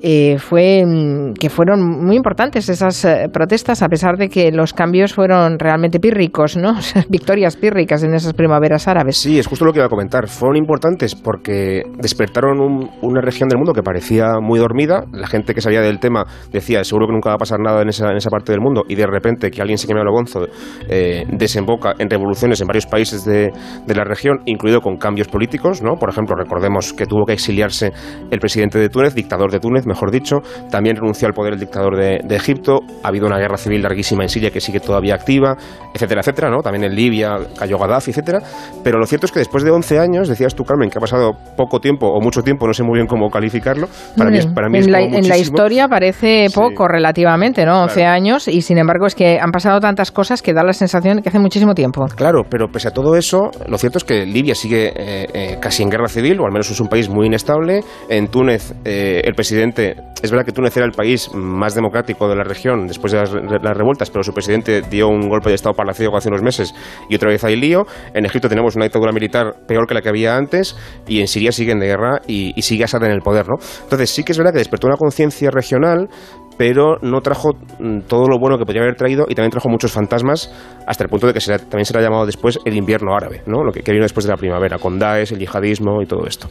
Eh, 0.01 0.37
fue 0.37 0.83
mm, 0.85 1.33
que 1.33 1.49
fueron 1.49 1.81
muy 1.81 2.15
importantes 2.15 2.69
esas 2.69 3.03
eh, 3.05 3.29
protestas 3.33 3.81
a 3.81 3.87
pesar 3.87 4.15
de 4.17 4.29
que 4.29 4.51
los 4.51 4.71
cambios 4.73 5.13
fueron 5.13 5.57
realmente 5.57 5.99
pírricos, 5.99 6.55
¿no? 6.55 6.75
Victorias 7.09 7.55
pírricas 7.55 8.03
en 8.03 8.13
esas 8.13 8.33
primaveras 8.33 8.87
árabes. 8.87 9.17
Sí, 9.17 9.39
es 9.39 9.47
justo 9.47 9.65
lo 9.65 9.73
que 9.73 9.79
iba 9.79 9.87
a 9.87 9.89
comentar. 9.89 10.27
Fueron 10.27 10.55
importantes 10.57 11.15
porque 11.15 11.81
despertaron 11.97 12.59
un- 12.59 12.89
una 13.01 13.21
región 13.21 13.49
del 13.49 13.57
mundo 13.57 13.73
que 13.73 13.81
parecía 13.81 14.33
muy 14.39 14.59
dormida. 14.59 15.03
La 15.11 15.25
gente 15.27 15.55
que 15.55 15.61
sabía 15.61 15.81
del 15.81 15.99
tema 15.99 16.25
decía, 16.51 16.83
seguro 16.83 17.07
que 17.07 17.13
nunca 17.13 17.29
va 17.29 17.35
a 17.35 17.39
pasar 17.39 17.59
nada 17.59 17.81
en 17.81 17.89
esa, 17.89 18.11
en 18.11 18.17
esa 18.17 18.29
parte 18.29 18.51
del 18.51 18.61
mundo. 18.61 18.83
Y 18.87 18.93
de 18.95 19.07
repente 19.07 19.49
que 19.49 19.61
alguien 19.61 19.79
se 19.79 19.87
queme 19.87 20.01
a 20.01 20.03
lo 20.03 20.11
gonzo 20.11 20.45
eh, 20.89 21.23
desemboca 21.31 21.93
en 21.97 22.07
revoluciones 22.09 22.61
en 22.61 22.67
varios 22.67 22.85
países 22.85 23.25
de, 23.25 23.51
de 23.87 23.95
la 23.95 24.03
región, 24.03 24.41
incluido 24.45 24.81
con 24.81 24.97
cambios 24.97 25.27
políticos. 25.27 25.81
¿no? 25.81 25.95
Por 25.95 26.09
ejemplo, 26.11 26.35
recordemos 26.35 26.93
que 26.93 27.05
tuvo 27.07 27.25
que 27.25 27.33
exiliarse 27.33 27.91
el 28.29 28.39
presidente 28.39 28.77
de 28.77 28.89
Túnez, 28.89 29.15
dictador 29.15 29.51
de 29.51 29.59
Túnez, 29.59 29.86
mejor 29.87 30.11
dicho. 30.11 30.37
También 30.69 30.95
renunció 30.95 31.27
al 31.27 31.33
poder 31.33 31.53
el 31.53 31.59
dictador 31.59 31.95
de, 31.97 32.19
de 32.23 32.35
Egipto. 32.35 32.79
Ha 33.03 33.07
habido 33.07 33.27
una 33.27 33.37
guerra 33.37 33.57
civil 33.57 33.81
larguísima 33.81 34.23
en 34.23 34.29
Siria 34.29 34.51
que 34.51 34.61
sigue 34.61 34.79
todavía 34.79 35.15
activa, 35.15 35.55
etcétera, 35.93 36.21
etcétera. 36.21 36.49
¿no? 36.49 36.61
También 36.61 36.83
en 36.83 36.95
Libia 36.95 37.37
cayó 37.57 37.77
Gaddafi, 37.77 38.11
etcétera. 38.11 38.39
Pero 38.83 38.99
lo 38.99 39.05
cierto 39.05 39.25
es 39.25 39.31
que 39.31 39.39
después 39.39 39.63
de 39.63 39.71
11 39.71 39.99
años, 39.99 40.27
decías 40.29 40.53
tú, 40.55 40.63
Carmen, 40.63 40.89
que 40.89 40.97
ha 40.97 41.01
pasado 41.01 41.31
poco 41.55 41.79
tiempo 41.79 42.07
o 42.07 42.21
mucho 42.21 42.41
tiempo, 42.43 42.67
no 42.67 42.73
sé 42.73 42.83
muy 42.83 42.95
bien 42.95 43.07
cómo 43.07 43.29
calificarlo. 43.29 43.87
Para 44.17 44.29
mí 44.29 44.37
es, 44.37 44.45
para 44.47 44.69
mí 44.69 44.77
en, 44.77 44.83
es 44.83 44.87
la, 44.89 45.01
en 45.01 45.25
historia 45.39 45.87
parece 45.87 46.47
poco 46.53 46.87
relativamente, 46.87 47.65
¿no? 47.65 47.83
11 47.83 47.93
Claro. 47.97 48.11
años 48.13 48.47
y 48.47 48.61
sin 48.61 48.77
embargo 48.77 49.07
es 49.07 49.15
que 49.15 49.39
han 49.39 49.51
pasado 49.51 49.79
tantas 49.79 50.11
cosas 50.11 50.41
que 50.41 50.53
da 50.53 50.63
la 50.63 50.73
sensación 50.73 51.17
de 51.17 51.21
que 51.23 51.29
hace 51.29 51.39
muchísimo 51.39 51.73
tiempo. 51.73 52.05
Claro, 52.15 52.43
pero 52.49 52.67
pese 52.67 52.89
a 52.89 52.91
todo 52.91 53.15
eso, 53.15 53.49
lo 53.67 53.77
cierto 53.77 53.97
es 53.97 54.03
que 54.03 54.25
Libia 54.25 54.55
sigue 54.55 54.87
eh, 54.95 55.27
eh, 55.33 55.57
casi 55.59 55.83
en 55.83 55.89
guerra 55.89 56.07
civil, 56.07 56.39
o 56.39 56.45
al 56.45 56.51
menos 56.51 56.69
es 56.69 56.79
un 56.79 56.87
país 56.87 57.09
muy 57.09 57.27
inestable. 57.27 57.81
En 58.09 58.27
Túnez, 58.27 58.73
eh, 58.85 59.21
el 59.23 59.33
presidente, 59.35 59.76
es 59.77 60.31
verdad 60.31 60.45
que 60.45 60.51
Túnez 60.51 60.75
era 60.75 60.85
el 60.85 60.91
país 60.91 61.29
más 61.33 61.75
democrático 61.75 62.27
de 62.27 62.35
la 62.35 62.43
región 62.43 62.87
después 62.87 63.13
de 63.13 63.19
las, 63.19 63.77
revueltas, 63.77 64.09
pero 64.09 64.23
su 64.23 64.33
presidente 64.33 64.81
dio 64.81 65.07
un 65.07 65.29
golpe 65.29 65.49
de 65.49 65.55
Estado 65.55 65.75
palaciego 65.75 66.17
hace 66.17 66.29
unos 66.29 66.41
meses 66.41 66.73
y 67.09 67.15
otra 67.15 67.29
vez 67.29 67.43
hay 67.43 67.55
lío. 67.55 67.85
En 68.13 68.25
Egipto 68.25 68.49
tenemos 68.49 68.75
una 68.75 68.85
dictadura 68.85 69.11
militar 69.11 69.55
peor 69.67 69.87
que 69.87 69.93
la 69.93 70.01
que 70.01 70.09
había 70.09 70.35
antes 70.35 70.75
y 71.07 71.21
en 71.21 71.27
Siria 71.27 71.51
siguen 71.51 71.79
de 71.79 71.87
guerra 71.87 72.21
y, 72.27 72.53
y 72.55 72.61
sigue 72.63 72.83
Assad 72.83 73.03
en 73.03 73.11
el 73.11 73.21
poder, 73.21 73.47
¿no? 73.47 73.55
Entonces 73.83 74.09
sí 74.09 74.23
que 74.23 74.31
es 74.31 74.37
verdad 74.37 74.53
que 74.53 74.59
despertó 74.59 74.87
una 74.87 74.97
conciencia 74.97 75.51
regional 75.51 76.09
pero 76.57 76.97
no 77.01 77.21
trajo 77.21 77.51
mm, 77.79 78.01
todo 78.07 78.27
lo 78.27 78.39
bueno 78.39 78.57
que 78.57 78.65
podría 78.65 78.81
haber 78.83 78.95
traído 78.95 79.25
y 79.29 79.35
también 79.35 79.51
trajo 79.51 79.69
muchos 79.69 79.91
fantasmas 79.91 80.51
hasta 80.87 81.03
el 81.03 81.09
punto 81.09 81.27
de 81.27 81.33
que 81.33 81.39
será- 81.41 81.59
también 81.59 81.85
será 81.85 82.01
llamado 82.01 82.25
después 82.25 82.57
el 82.65 82.75
invierno 82.75 83.15
árabe, 83.15 83.41
¿no? 83.45 83.63
lo 83.63 83.71
que, 83.71 83.81
que 83.81 83.91
vino 83.91 84.03
después 84.03 84.25
de 84.25 84.31
la 84.31 84.37
primavera, 84.37 84.77
con 84.77 84.97
Daesh, 84.97 85.33
el 85.33 85.39
yihadismo 85.39 86.01
y 86.01 86.05
todo 86.05 86.25
esto. 86.25 86.47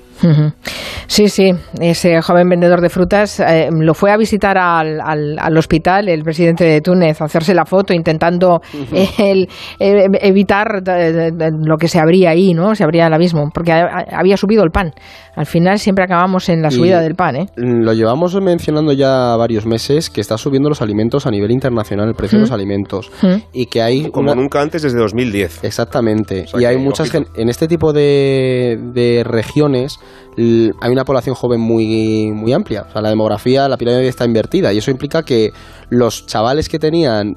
Sí, 1.07 1.29
sí, 1.29 1.51
ese 1.81 2.21
joven 2.21 2.49
vendedor 2.49 2.81
de 2.81 2.89
frutas 2.91 3.41
eh, 3.41 3.69
lo 3.73 3.95
fue 3.95 4.11
a 4.11 4.17
visitar 4.17 4.59
al, 4.59 5.01
al- 5.01 5.39
al 5.39 5.57
hospital 5.57 6.09
el 6.09 6.23
presidente 6.23 6.65
de 6.65 6.81
Túnez, 6.81 7.21
a 7.21 7.25
hacerse 7.27 7.55
la 7.55 7.65
foto 7.65 7.95
intentando 7.95 8.61
eh, 8.93 9.09
el- 9.19 9.49
eh, 9.79 10.07
evitar 10.21 10.83
de 10.83 11.33
lo 11.65 11.77
que 11.77 11.89
se 11.89 11.99
abría 11.99 12.31
ahí, 12.31 12.53
¿no? 12.55 12.75
Se 12.75 12.85
abría 12.85 13.07
el 13.07 13.15
abismo, 13.15 13.51
porque 13.55 13.73
ha- 13.73 14.05
había 14.13 14.37
subido 14.37 14.63
el 14.65 14.71
pan. 14.71 14.93
Al 15.35 15.47
final 15.47 15.79
siempre 15.79 16.05
acabamos 16.05 16.49
en 16.49 16.63
la 16.63 16.69
Y- 16.69 16.73
subida 16.73 17.01
del 17.01 17.15
pan, 17.15 17.37
¿eh? 17.37 17.47
Lo 17.57 17.93
llevamos 17.93 18.35
mencionando 18.41 18.93
ya 18.93 19.37
varios 19.37 19.65
meses 19.67 19.96
que 20.11 20.21
está 20.21 20.37
subiendo 20.39 20.69
los 20.69 20.83
alimentos 20.83 21.27
a 21.27 21.31
nivel 21.31 21.51
internacional, 21.51 22.09
el 22.09 22.15
precio 22.15 22.39
de 22.39 22.43
los 22.43 22.51
Mm. 22.51 22.55
alimentos. 22.55 23.11
Mm. 23.23 23.35
Y 23.53 23.67
que 23.67 23.83
hay 23.83 24.11
Como 24.11 24.33
una- 24.33 24.41
nunca 24.41 24.61
antes 24.61 24.83
desde 24.83 24.99
2010. 24.99 25.65
Exactamente. 25.65 26.47
sea 26.47 26.61
y 26.61 26.65
hay 26.65 26.77
muchas 26.79 27.11
gen- 27.11 27.27
en 27.35 27.49
este 27.49 27.67
tipo 27.69 27.93
de, 27.93 28.79
de 28.93 29.25
regiones 29.25 29.99
l- 30.37 30.73
hay 30.81 30.91
una 30.93 31.05
población 31.05 31.35
joven 31.35 31.61
muy 31.61 32.31
muy 32.33 32.53
amplia. 32.53 32.87
O 32.89 32.93
sea, 32.93 33.01
la 33.03 33.09
demografía, 33.11 33.69
la 33.69 33.77
pirámide 33.77 34.07
está 34.09 34.25
invertida 34.25 34.73
y 34.73 34.79
eso 34.79 34.91
implica 34.91 35.23
que 35.23 35.51
los 35.89 36.27
chavales 36.27 36.69
que 36.69 36.79
tenían 36.79 37.35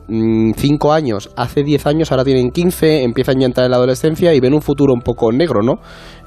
5 0.58 0.91
años 0.91 1.30
hace 1.38 1.63
10 1.63 1.86
años 1.86 2.12
ahora 2.12 2.24
tienen 2.26 2.50
15, 2.52 3.04
empiezan 3.04 3.39
ya 3.39 3.45
a 3.45 3.48
entrar 3.48 3.65
en 3.65 3.72
la 3.72 3.78
adolescencia 3.78 4.34
y 4.34 4.39
ven 4.39 4.54
un 4.54 4.62
futuro 4.62 4.93
un 4.93 5.02
poco 5.02 5.32
negro, 5.32 5.62
¿no? 5.62 5.76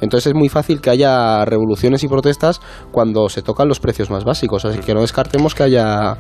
Entonces 0.01 0.29
es 0.29 0.35
muy 0.35 0.49
fácil 0.49 0.81
que 0.81 0.91
haya 0.91 1.45
revoluciones 1.45 2.03
y 2.05 2.09
protestas 2.09 2.61
cuando 2.93 3.29
se 3.29 3.43
tocan 3.43 3.69
los 3.69 3.81
precios 3.81 4.09
más 4.11 4.25
básicos, 4.25 4.65
así 4.65 4.79
que 4.81 4.95
no 4.95 5.01
descartemos 5.01 5.55
que 5.55 5.65
haya 5.65 6.17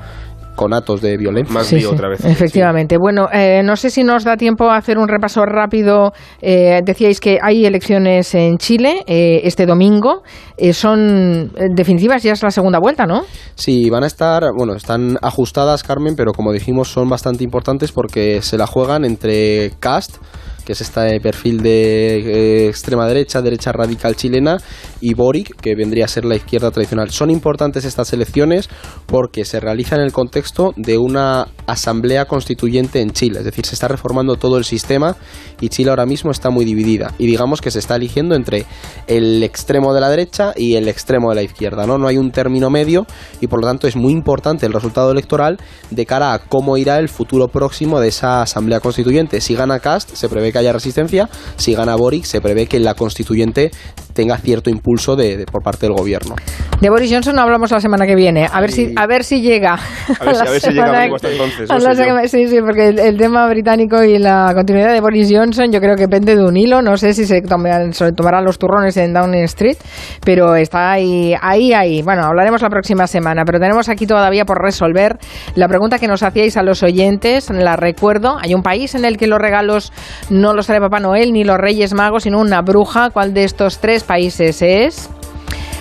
conatos 0.54 1.00
de 1.00 1.16
violencia. 1.16 1.62
Sí, 1.64 1.80
sí, 1.80 1.88
Efectivamente. 2.24 2.96
Bueno, 2.98 3.28
eh, 3.32 3.62
no 3.64 3.76
sé 3.76 3.90
si 3.90 4.04
nos 4.04 4.24
da 4.24 4.36
tiempo 4.36 4.70
a 4.70 4.76
hacer 4.76 4.98
un 4.98 5.08
repaso 5.08 5.44
rápido. 5.44 6.12
Eh, 6.40 6.80
decíais 6.84 7.20
que 7.20 7.38
hay 7.42 7.64
elecciones 7.64 8.34
en 8.34 8.58
Chile 8.58 9.02
eh, 9.06 9.40
este 9.44 9.66
domingo. 9.66 10.22
Eh, 10.56 10.72
son 10.72 11.52
definitivas, 11.74 12.22
ya 12.22 12.32
es 12.32 12.42
la 12.42 12.50
segunda 12.50 12.78
vuelta, 12.78 13.06
¿no? 13.06 13.22
Sí, 13.54 13.88
van 13.90 14.04
a 14.04 14.06
estar, 14.06 14.42
bueno, 14.56 14.74
están 14.74 15.16
ajustadas, 15.22 15.82
Carmen, 15.82 16.14
pero 16.16 16.32
como 16.32 16.52
dijimos, 16.52 16.88
son 16.88 17.08
bastante 17.08 17.44
importantes 17.44 17.92
porque 17.92 18.42
se 18.42 18.58
la 18.58 18.66
juegan 18.66 19.04
entre 19.04 19.72
Cast, 19.80 20.18
que 20.62 20.72
es 20.72 20.80
este 20.80 21.20
perfil 21.20 21.62
de 21.62 22.64
eh, 22.64 22.68
extrema 22.68 23.06
derecha, 23.06 23.42
derecha 23.42 23.72
radical 23.72 24.16
chilena, 24.16 24.58
y 25.00 25.14
Boric, 25.14 25.56
que 25.60 25.74
vendría 25.74 26.04
a 26.04 26.08
ser 26.08 26.24
la 26.24 26.36
izquierda 26.36 26.70
tradicional. 26.70 27.10
Son 27.10 27.30
importantes 27.30 27.84
estas 27.84 28.12
elecciones 28.12 28.68
porque 29.06 29.44
se 29.44 29.60
realizan 29.60 30.00
en 30.00 30.06
el 30.06 30.12
contexto 30.12 30.72
de 30.76 30.98
una 30.98 31.48
asamblea 31.66 32.26
constituyente 32.26 33.00
en 33.00 33.10
Chile, 33.10 33.40
es 33.40 33.44
decir, 33.44 33.66
se 33.66 33.74
está 33.74 33.88
reformando 33.88 34.36
todo 34.36 34.58
el 34.58 34.64
sistema 34.64 35.16
y 35.60 35.68
Chile 35.68 35.90
ahora 35.90 36.06
mismo 36.06 36.30
está 36.30 36.50
muy 36.50 36.64
dividida. 36.64 37.12
Y 37.18 37.26
digamos 37.26 37.60
que 37.60 37.70
se 37.70 37.78
está 37.78 37.96
eligiendo 37.96 38.34
entre 38.34 38.66
el 39.06 39.42
extremo 39.42 39.92
de 39.94 40.00
la 40.00 40.10
derecha 40.10 40.52
y 40.56 40.74
el 40.76 40.88
extremo 40.88 41.30
de 41.30 41.36
la 41.36 41.42
izquierda, 41.42 41.86
¿no? 41.86 41.98
No 41.98 42.08
hay 42.08 42.18
un 42.18 42.30
término 42.30 42.70
medio 42.70 43.06
y 43.40 43.46
por 43.46 43.60
lo 43.60 43.66
tanto 43.66 43.86
es 43.86 43.96
muy 43.96 44.12
importante 44.12 44.66
el 44.66 44.72
resultado 44.72 45.10
electoral 45.10 45.58
de 45.90 46.06
cara 46.06 46.32
a 46.32 46.38
cómo 46.38 46.76
irá 46.76 46.98
el 46.98 47.08
futuro 47.08 47.48
próximo 47.48 48.00
de 48.00 48.08
esa 48.08 48.42
asamblea 48.42 48.80
constituyente. 48.80 49.40
Si 49.40 49.54
gana 49.54 49.80
Cast, 49.80 50.14
se 50.14 50.28
prevé 50.28 50.51
que 50.52 50.58
haya 50.58 50.72
resistencia, 50.72 51.28
si 51.56 51.74
gana 51.74 51.96
Boric, 51.96 52.24
se 52.24 52.40
prevé 52.40 52.66
que 52.66 52.78
la 52.78 52.94
constituyente 52.94 53.70
tenga 54.12 54.36
cierto 54.38 54.70
impulso 54.70 55.16
de, 55.16 55.36
de- 55.38 55.46
por 55.46 55.62
parte 55.62 55.86
del 55.86 55.94
gobierno. 55.94 56.34
De 56.80 56.90
Boris 56.90 57.12
Johnson 57.12 57.38
hablamos 57.38 57.70
la 57.70 57.80
semana 57.80 58.06
que 58.06 58.14
viene. 58.16 58.48
A 58.52 58.60
ver 58.60 58.72
si, 58.72 58.92
a 58.96 59.06
ver 59.06 59.22
si 59.24 59.40
llega. 59.40 59.74
A 59.74 60.24
ver 60.24 60.36
a 60.36 60.50
ver 60.50 60.60
si 60.60 60.70
llega 60.72 61.04
hasta 61.14 61.28
entonces, 61.30 61.70
a 61.70 61.78
la 61.78 61.94
semana- 61.94 62.28
Sí, 62.28 62.48
sí, 62.48 62.58
porque 62.60 62.88
el, 62.88 62.98
el 62.98 63.16
tema 63.16 63.46
británico 63.48 64.02
y 64.02 64.18
la 64.18 64.52
continuidad 64.54 64.92
de 64.92 65.00
Boris 65.00 65.28
Johnson 65.32 65.70
yo 65.70 65.80
creo 65.80 65.94
que 65.96 66.08
pende 66.08 66.34
de 66.36 66.44
un 66.44 66.56
hilo. 66.56 66.82
No 66.82 66.96
sé 66.96 67.14
si 67.14 67.24
se 67.26 67.40
tomarán, 67.42 67.92
se 67.92 68.12
tomarán 68.12 68.44
los 68.44 68.58
turrones 68.58 68.96
en 68.96 69.12
Downing 69.12 69.44
Street, 69.44 69.76
pero 70.24 70.56
está 70.56 70.90
ahí, 70.92 71.34
ahí, 71.40 71.72
ahí. 71.72 72.02
Bueno, 72.02 72.24
hablaremos 72.24 72.62
la 72.62 72.68
próxima 72.70 73.06
semana, 73.06 73.44
pero 73.44 73.60
tenemos 73.60 73.88
aquí 73.88 74.06
todavía 74.06 74.44
por 74.44 74.60
resolver 74.60 75.18
la 75.54 75.68
pregunta 75.68 75.98
que 75.98 76.08
nos 76.08 76.22
hacíais 76.22 76.56
a 76.56 76.62
los 76.62 76.82
oyentes. 76.82 77.48
La 77.50 77.76
recuerdo. 77.76 78.38
Hay 78.42 78.54
un 78.54 78.62
país 78.62 78.94
en 78.96 79.04
el 79.04 79.16
que 79.16 79.26
los 79.28 79.38
regalos 79.38 79.92
no 80.30 80.52
los 80.54 80.66
trae 80.66 80.80
Papá 80.80 80.98
Noel 80.98 81.32
ni 81.32 81.44
los 81.44 81.58
Reyes 81.58 81.94
Magos, 81.94 82.24
sino 82.24 82.40
una 82.40 82.60
bruja. 82.62 83.10
¿Cuál 83.10 83.34
de 83.34 83.44
estos 83.44 83.78
tres 83.78 84.01
países 84.02 84.62
es? 84.62 85.10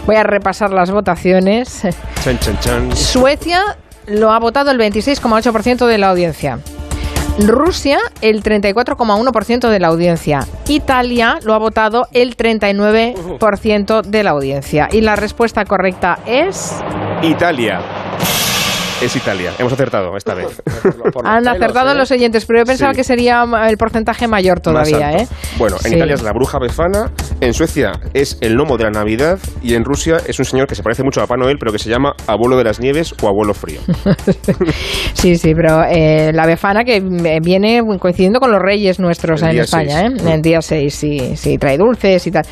Voy 0.06 0.16
a 0.16 0.24
repasar 0.24 0.72
las 0.72 0.92
votaciones. 0.92 1.84
Chan, 2.24 2.40
chan, 2.40 2.60
chan. 2.60 2.96
Suecia 2.96 3.78
lo 4.08 4.32
ha 4.32 4.40
votado 4.40 4.72
el 4.72 4.80
26,8% 4.80 5.86
de 5.86 5.98
la 5.98 6.10
audiencia. 6.10 6.60
Rusia, 7.40 8.00
el 8.22 8.44
34,1% 8.44 9.70
de 9.70 9.80
la 9.80 9.88
audiencia. 9.88 10.46
Italia 10.68 11.40
lo 11.44 11.54
ha 11.54 11.60
votado 11.60 12.08
el 12.12 12.36
39% 12.36 14.02
de 14.02 14.24
la 14.24 14.32
audiencia. 14.32 14.90
Y 14.92 15.02
la 15.02 15.16
respuesta 15.16 15.64
correcta 15.66 16.20
es... 16.26 16.76
Italia. 17.22 17.80
Es 19.02 19.16
Italia. 19.16 19.52
Hemos 19.58 19.74
acertado 19.74 20.16
esta 20.16 20.36
vez. 20.36 20.62
Han 21.24 21.48
acertado 21.48 21.96
los 21.96 22.12
oyentes, 22.12 22.46
pero 22.46 22.60
yo 22.60 22.66
pensaba 22.66 22.94
Sí. 22.94 22.98
que 22.98 23.04
sería 23.04 23.44
el 23.68 23.76
porcentaje 23.78 24.28
mayor 24.28 24.60
todavía. 24.60 25.12
¿eh? 25.14 25.28
Bueno, 25.58 25.78
en 25.84 25.90
Sí. 25.90 25.96
Italia 25.96 26.14
es 26.16 26.22
la 26.22 26.32
bruja 26.34 26.60
befana, 26.60 27.12
en 27.40 27.54
Suecia 27.54 27.94
es 28.14 28.38
el 28.42 28.56
gnomo 28.56 28.78
de 28.78 28.84
la 28.86 28.92
Navidad 28.92 29.40
y 29.64 29.74
en 29.74 29.84
Rusia 29.86 30.18
es 30.28 30.38
un 30.38 30.46
señor 30.46 30.68
que 30.68 30.76
se 30.76 30.84
parece 30.84 31.04
mucho 31.04 31.20
a 31.20 31.24
Papá 31.24 31.36
Noel, 31.38 31.58
pero 31.60 31.72
que 31.72 31.80
se 31.80 31.90
llama 31.90 32.14
abuelo 32.28 32.58
de 32.58 32.64
las 32.64 32.80
nieves 32.80 33.14
o 33.24 33.28
abuelo 33.28 33.54
frío. 33.56 33.80
Sí, 35.14 35.36
sí, 35.36 35.54
pero 35.56 35.84
eh, 35.84 36.32
la 36.34 36.46
befana 36.48 36.84
que 36.84 36.98
eh, 36.98 37.40
viene 37.42 37.82
coincidiendo 38.00 38.40
con 38.40 38.52
los 38.52 38.60
reyes 38.62 39.00
nuestros 39.00 39.42
El 39.42 39.50
en 39.50 39.54
día 39.54 39.64
España, 39.64 40.00
seis. 40.10 40.24
¿eh? 40.26 40.34
El 40.34 40.42
día 40.42 40.62
6, 40.62 40.94
sí, 40.96 41.36
sí, 41.36 41.58
trae 41.58 41.78
dulces 41.78 42.26
y 42.28 42.32
tal. 42.32 42.44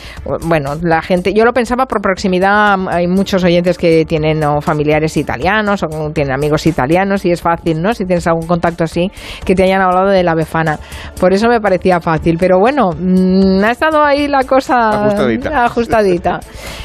Bueno, 0.41 0.75
la 0.81 1.01
gente, 1.01 1.33
yo 1.33 1.45
lo 1.45 1.53
pensaba 1.53 1.85
por 1.85 2.01
proximidad, 2.01 2.75
hay 2.89 3.07
muchos 3.07 3.43
oyentes 3.43 3.77
que 3.77 4.05
tienen 4.05 4.43
o 4.43 4.61
familiares 4.61 5.15
italianos 5.17 5.81
o 5.83 6.11
tienen 6.11 6.33
amigos 6.39 6.65
italianos 6.65 7.25
y 7.25 7.31
es 7.31 7.41
fácil, 7.41 7.81
¿no? 7.81 7.93
Si 7.93 8.05
tienes 8.05 8.25
algún 8.27 8.47
contacto 8.47 8.83
así, 8.85 9.11
que 9.45 9.55
te 9.55 9.63
hayan 9.63 9.81
hablado 9.81 10.07
de 10.07 10.23
la 10.23 10.35
befana. 10.35 10.79
Por 11.19 11.33
eso 11.33 11.47
me 11.47 11.59
parecía 11.59 11.99
fácil, 11.99 12.37
pero 12.39 12.59
bueno, 12.59 12.89
mm, 12.97 13.63
ha 13.63 13.71
estado 13.71 14.03
ahí 14.03 14.27
la 14.27 14.43
cosa 14.43 15.05
Ajustadita. 15.05 15.65
ajustadita. 15.65 16.39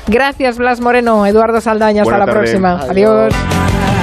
Gracias, 0.08 0.58
Blas 0.58 0.80
Moreno, 0.80 1.24
Eduardo 1.26 1.60
Saldaña, 1.60 2.02
hasta 2.02 2.18
la 2.18 2.26
tarde. 2.26 2.40
próxima. 2.40 2.80
Adiós. 2.80 3.32
Adiós. 3.32 3.93